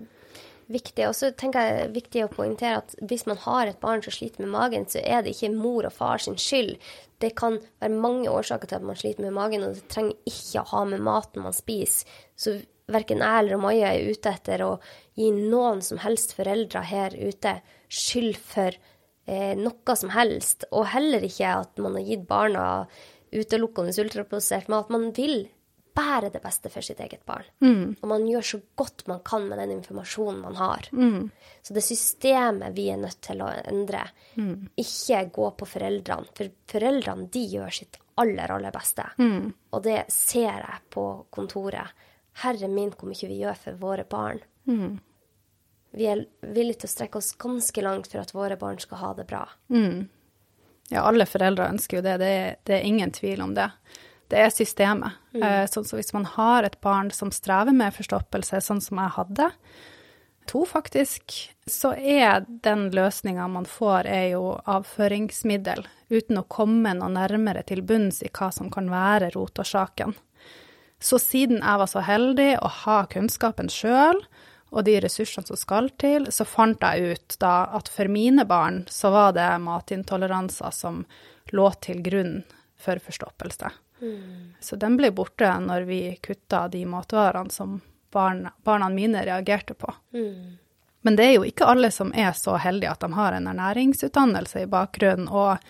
[0.67, 1.07] viktig.
[1.07, 4.03] Og så tenker jeg det er viktig å poengtere at hvis man har et barn
[4.05, 6.75] som sliter med magen, så er det ikke mor og far sin skyld.
[7.23, 10.63] Det kan være mange årsaker til at man sliter med magen, og det trenger ikke
[10.63, 12.19] å ha med maten man spiser.
[12.37, 12.59] Så
[12.91, 14.69] verken jeg eller Maja er ute etter å
[15.17, 17.57] gi noen som helst foreldre her ute
[17.91, 18.77] skyld for
[19.27, 22.63] eh, noe som helst, og heller ikke at man har gitt barna
[23.35, 24.89] utelukkende ultraprosessert mat.
[24.93, 25.45] Man vil
[25.97, 27.47] bære det beste for sitt eget barn.
[28.01, 30.87] Og man gjør så godt man kan med den informasjonen man har.
[31.65, 34.03] Så det systemet vi er nødt til å endre,
[34.77, 36.29] ikke gå på foreldrene.
[36.37, 39.07] For foreldrene de gjør sitt aller, aller beste.
[39.73, 41.89] Og det ser jeg på kontoret.
[42.43, 44.39] Herre min, hvor mye vi gjør for våre barn.
[45.95, 49.13] Vi er villige til å strekke oss ganske langt for at våre barn skal ha
[49.17, 49.45] det bra.
[50.91, 52.17] Ja, alle foreldre ønsker jo det.
[52.21, 53.69] Det er, det er ingen tvil om det.
[54.27, 55.19] Det er systemet.
[55.37, 55.67] Mm.
[55.71, 59.51] sånn så hvis man har et barn som strever med forstoppelse, sånn som jeg hadde,
[60.47, 61.35] to faktisk,
[61.67, 67.83] så er den løsninga man får, er jo avføringsmiddel, uten å komme noe nærmere til
[67.87, 70.15] bunns i hva som kan være rotårsaken.
[70.99, 74.23] Så siden jeg var så heldig å ha kunnskapen sjøl,
[74.69, 78.83] og de ressursene som skal til, så fant jeg ut da at for mine barn
[78.91, 81.05] så var det matintoleranser som
[81.55, 82.39] lå til grunn
[82.77, 83.71] for forstoppelse.
[84.59, 87.79] Så den ble borte når vi kutta de matvarene som
[88.13, 89.93] barna, barna mine reagerte på.
[91.01, 94.65] Men det er jo ikke alle som er så heldige at de har en ernæringsutdannelse
[94.65, 95.63] i bakgrunnen og,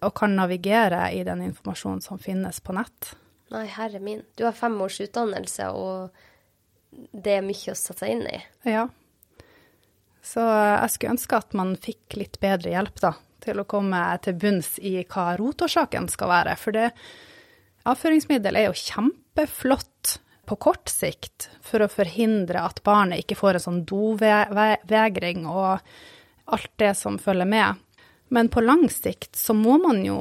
[0.00, 3.12] og kan navigere i den informasjonen som finnes på nett.
[3.52, 4.22] Nei, herre min.
[4.34, 6.10] Du har fem års utdannelse, og
[7.12, 8.40] det er mye å sette seg inn i.
[8.68, 8.88] Ja.
[10.24, 13.12] Så jeg skulle ønske at man fikk litt bedre hjelp, da,
[13.44, 16.56] til å komme til bunns i hva rotårsaken skal være.
[16.60, 16.90] For det,
[17.84, 23.64] avføringsmiddel er jo kjempeflott på kort sikt for å forhindre at barnet ikke får en
[23.66, 25.84] sånn dovegring og
[26.44, 27.80] alt det som følger med.
[28.32, 30.18] Men på lang sikt så må man jo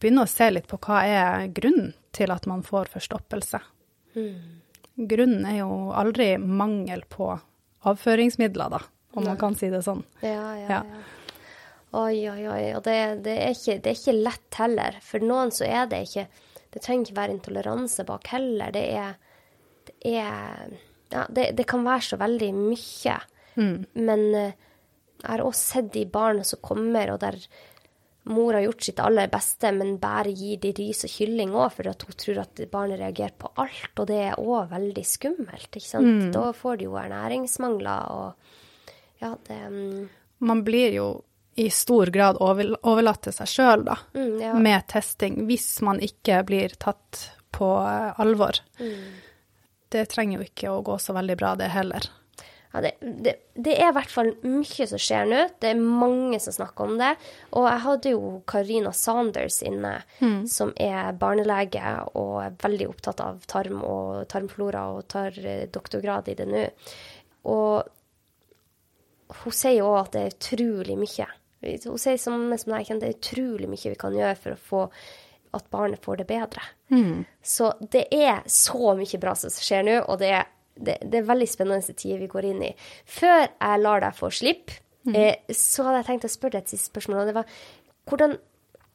[0.00, 3.60] begynne å se litt på hva er grunnen til at man får forstoppelse.
[5.08, 7.30] Grunnen er jo aldri mangel på
[7.88, 8.80] avføringsmidler, da,
[9.16, 10.02] om man kan si det sånn.
[10.20, 10.82] Ja, ja, Ja.
[10.84, 11.00] ja.
[11.92, 12.64] Oi, oi, oi.
[12.78, 14.98] Og det, det, er ikke, det er ikke lett heller.
[15.02, 16.28] For noen så er det ikke
[16.70, 18.70] Det trenger ikke være intoleranse bak heller.
[18.70, 19.16] Det er,
[19.88, 20.76] det er
[21.10, 23.16] Ja, det, det kan være så veldig mye.
[23.56, 24.52] Men eh,
[25.18, 27.40] jeg har også sett de barna som kommer, og der
[28.32, 31.90] mor har gjort sitt aller beste, men bare gir de ris og kylling òg, for
[31.90, 33.90] at hun tror at barnet reagerer på alt.
[33.98, 36.30] Og det er òg veldig skummelt, ikke sant.
[36.34, 38.56] Da får de jo ernæringsmangler og
[39.20, 40.08] Ja, det um...
[40.40, 41.08] Man blir jo
[41.60, 44.54] i stor grad over, overlatt til seg sjøl, da, Mm, ja.
[44.56, 48.62] med testing, hvis man ikke blir tatt på eh, alvor.
[48.78, 49.18] Mm.
[49.90, 52.06] Det trenger jo ikke å gå så veldig bra, det heller.
[52.72, 55.38] Ja, det, det, det er i hvert fall mye som skjer nå.
[55.58, 57.08] Det er mange som snakker om det.
[57.58, 59.96] Og jeg hadde jo Karina Saunders inne,
[60.46, 66.30] som er barnelege og er veldig opptatt av tarm og tarmflora og tar eh, doktorgrad
[66.30, 66.62] i det nå.
[67.50, 67.82] Og
[69.42, 71.26] hun sier jo òg at det er utrolig mye.
[71.60, 74.62] Hun sier som, som jeg kjenner, det er utrolig mye vi kan gjøre for å
[74.70, 74.86] få
[75.58, 76.62] at barnet får det bedre.
[77.42, 80.46] Så det er så mye bra som skjer nå, og det er,
[80.80, 82.70] det, det er veldig spennende tider vi går inn i.
[83.08, 84.74] Før jeg lar deg få slipp,
[85.14, 87.22] eh, så hadde jeg tenkt å spørre deg et siste spørsmål.
[87.22, 87.56] og det var,
[88.10, 88.36] hvordan,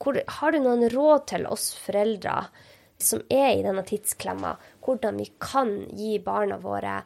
[0.02, 2.38] hvor, Har du noen råd til oss foreldre
[2.98, 4.56] som er i denne tidsklemma,
[4.86, 7.02] hvordan vi kan gi barna våre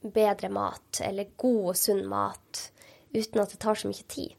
[0.00, 2.70] bedre mat, eller god og sunn mat,
[3.12, 4.36] uten at det tar så mye tid?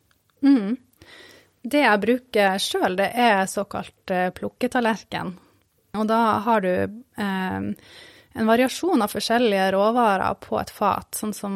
[1.62, 5.36] Det jeg bruker sjøl, det er såkalt eh, plukketallerken.
[6.00, 7.60] Og da har du eh,
[8.34, 11.56] en variasjon av forskjellige råvarer på et fat, sånn som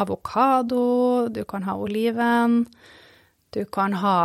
[0.00, 2.64] avokado, du kan ha oliven,
[3.52, 4.18] du kan ha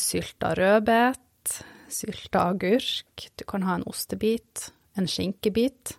[0.00, 1.54] sylta rødbet,
[1.92, 5.96] sylta agurk, du kan ha en ostebit, en skinkebit.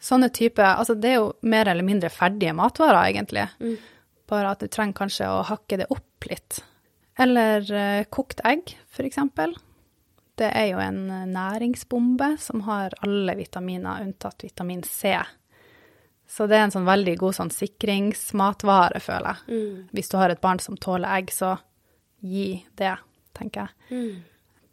[0.00, 3.48] Sånne type, altså det er jo mer eller mindre ferdige matvarer, egentlig.
[4.30, 6.62] Bare at du trenger kanskje å hakke det opp litt.
[7.20, 9.52] Eller eh, kokt egg, for eksempel.
[10.40, 15.12] Det er jo en eh, næringsbombe som har alle vitaminer unntatt vitamin C.
[16.30, 19.58] Så det er en sånn veldig god sånn sikringsmatvare, føler jeg.
[19.90, 21.56] Hvis du har et barn som tåler egg, så
[22.22, 22.94] gi det,
[23.36, 23.96] tenker jeg.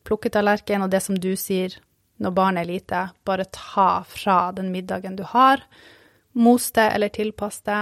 [0.08, 1.74] Plukketallerken og det som du sier
[2.22, 5.64] når barnet er lite, bare ta fra den middagen du har.
[6.38, 7.82] Mos det eller tilpass det.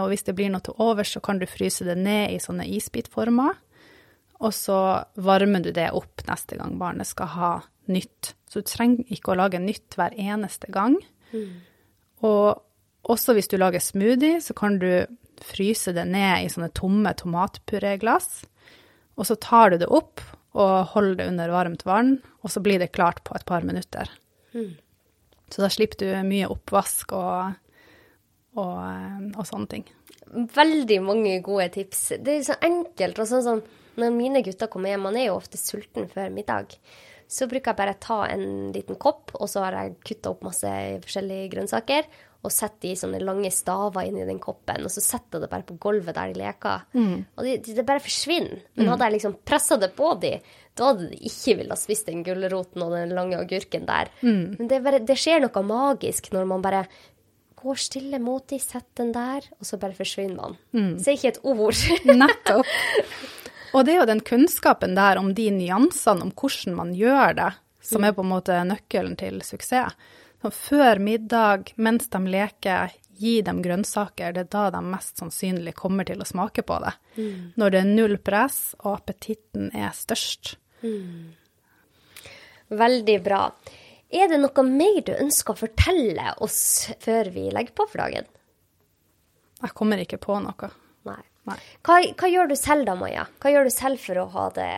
[0.00, 2.66] Og hvis det blir noe til overs, så kan du fryse det ned i sånne
[2.68, 3.60] isbitformer.
[4.42, 4.78] Og så
[5.22, 7.52] varmer du det opp neste gang barnet skal ha
[7.92, 8.34] nytt.
[8.50, 10.98] Så du trenger ikke å lage nytt hver eneste gang.
[12.26, 15.06] Og også hvis du lager smoothie, så kan du
[15.42, 18.44] fryse det ned i sånne tomme tomatpureglass.
[19.18, 20.22] Og så tar du det opp
[20.52, 24.10] og holder det under varmt vann, og så blir det klart på et par minutter.
[25.52, 27.56] Så da slipper du mye oppvask og,
[28.56, 29.86] og, eh, og sånne ting.
[30.32, 32.04] Veldig mange gode tips.
[32.24, 33.20] Det er så enkelt.
[33.20, 33.62] og sånn som
[34.00, 36.76] Når mine gutter kommer hjem, man er jo ofte sulten før middag,
[37.32, 40.68] så bruker jeg bare ta en liten kopp, og så har jeg kutta opp masse
[41.04, 42.08] forskjellige grønnsaker,
[42.42, 45.50] og setter i sånne lange staver inn i den koppen, og så setter jeg det
[45.52, 46.82] bare på gulvet der de leker.
[47.38, 48.64] Og det, de bare forsvinner.
[48.74, 50.32] Men hadde jeg liksom pressa det på de,
[50.74, 54.10] da hadde de ikke villet spist den gulroten og den lange agurken der.
[54.58, 56.82] Men det, er bare, det skjer noe magisk når man bare
[57.62, 60.58] går stille mot de, setter den der, og så bare forsvinner man.
[60.98, 61.78] Sier ikke et ord.
[62.10, 62.66] Nettopp.
[63.72, 67.52] Og det er jo den kunnskapen der om de nyansene, om hvordan man gjør det,
[67.82, 69.96] som er på en måte nøkkelen til suksess.
[70.42, 72.90] Så før middag, mens de leker,
[73.22, 74.32] gi dem grønnsaker.
[74.34, 76.92] Det er da de mest sannsynlig kommer til å smake på det.
[77.56, 80.56] Når det er null press og appetitten er størst.
[82.72, 83.44] Veldig bra.
[84.12, 88.26] Er det noe mer du ønsker å fortelle oss før vi legger på for dagen?
[89.62, 90.72] Jeg kommer ikke på noe.
[91.42, 93.26] Hva, hva gjør du selv da, Maja?
[93.42, 94.72] Hva gjør du selv for å ha det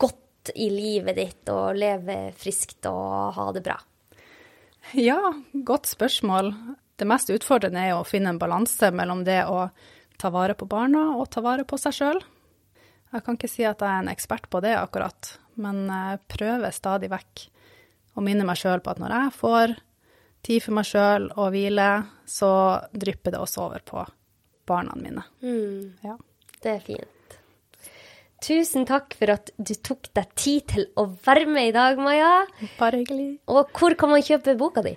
[0.00, 3.78] godt i livet ditt og leve friskt og ha det bra?
[4.92, 6.52] Ja, godt spørsmål.
[7.00, 9.70] Det mest utfordrende er å finne en balanse mellom det å
[10.20, 12.20] ta vare på barna og ta vare på seg sjøl.
[13.14, 16.74] Jeg kan ikke si at jeg er en ekspert på det akkurat, men jeg prøver
[16.74, 17.46] stadig vekk
[18.18, 19.74] å minne meg sjøl på at når jeg får
[20.44, 21.88] tid for meg sjøl og hvile,
[22.28, 22.52] så
[22.92, 24.04] drypper det også over på
[24.68, 25.24] barna mine.
[26.04, 26.16] Ja.
[26.64, 27.38] Det er fint.
[28.44, 32.44] Tusen takk for at du tok deg tid til å være med i dag, Maja.
[32.76, 33.38] Bare hyggelig.
[33.48, 34.92] Og hvor kan man kjøpe boka di?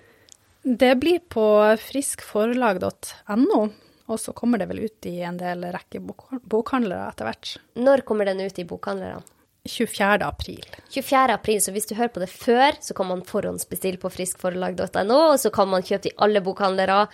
[0.67, 1.45] Det blir på
[1.79, 3.61] friskforlag.no,
[4.07, 7.53] og så kommer det vel ut i en del rekke bok bokhandlere etter hvert.
[7.79, 9.23] Når kommer den ut i bokhandlerne?
[9.67, 10.23] 24.
[10.27, 10.67] april.
[10.91, 11.33] 24.
[11.35, 15.39] april, så hvis du hører på det før, så kan man forhåndsbestille på friskforlag.no, og
[15.39, 17.05] så kan man kjøpe i alle bokhandlere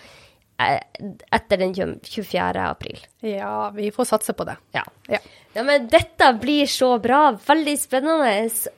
[1.32, 2.40] etter den 24.
[2.64, 3.00] april.
[3.24, 4.56] Ja, vi får satse på det.
[4.76, 4.84] Ja.
[5.10, 5.20] Ja.
[5.54, 7.26] ja, men dette blir så bra.
[7.46, 8.32] Veldig spennende.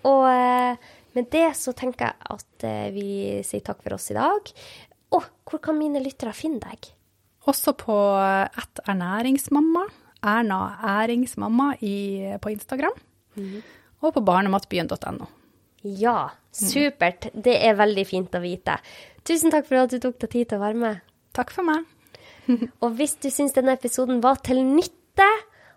[0.08, 3.08] Og eh, med det så tenker jeg at eh, vi
[3.46, 4.52] sier takk for oss i dag.
[5.16, 6.90] Og hvor kan mine lyttere finne deg?
[7.46, 7.94] Også på
[8.58, 9.84] ett ernæringsmamma,
[10.26, 10.60] Erna
[10.98, 11.96] Æringsmamma i,
[12.42, 12.96] på Instagram.
[14.02, 15.28] Og på barnematbyen.no.
[15.86, 17.28] Ja, supert.
[17.32, 18.80] Det er veldig fint å vite.
[19.26, 21.04] Tusen takk for at du tok deg tid til å være med.
[21.36, 21.84] Takk for meg.
[22.82, 25.28] Og hvis du syns denne episoden var til nytte,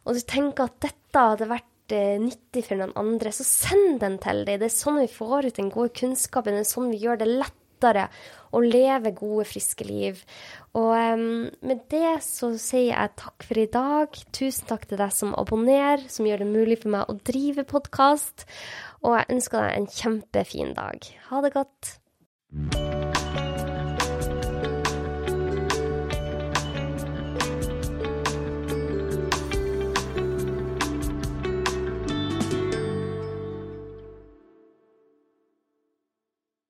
[0.08, 4.18] og du tenker at dette hadde vært eh, nyttig for noen andre, så send den
[4.24, 4.62] til dem.
[4.62, 6.58] Det er sånn vi får ut den gode kunnskapen.
[6.58, 8.08] Det er sånn vi gjør det lettere
[8.56, 10.24] å leve gode, friske liv.
[10.80, 14.20] Og um, med det så sier jeg takk for i dag.
[14.36, 18.48] Tusen takk til deg som abonnerer, som gjør det mulig for meg å drive podkast.
[19.04, 21.12] Og jeg ønsker deg en kjempefin dag.
[21.30, 21.98] Ha det godt.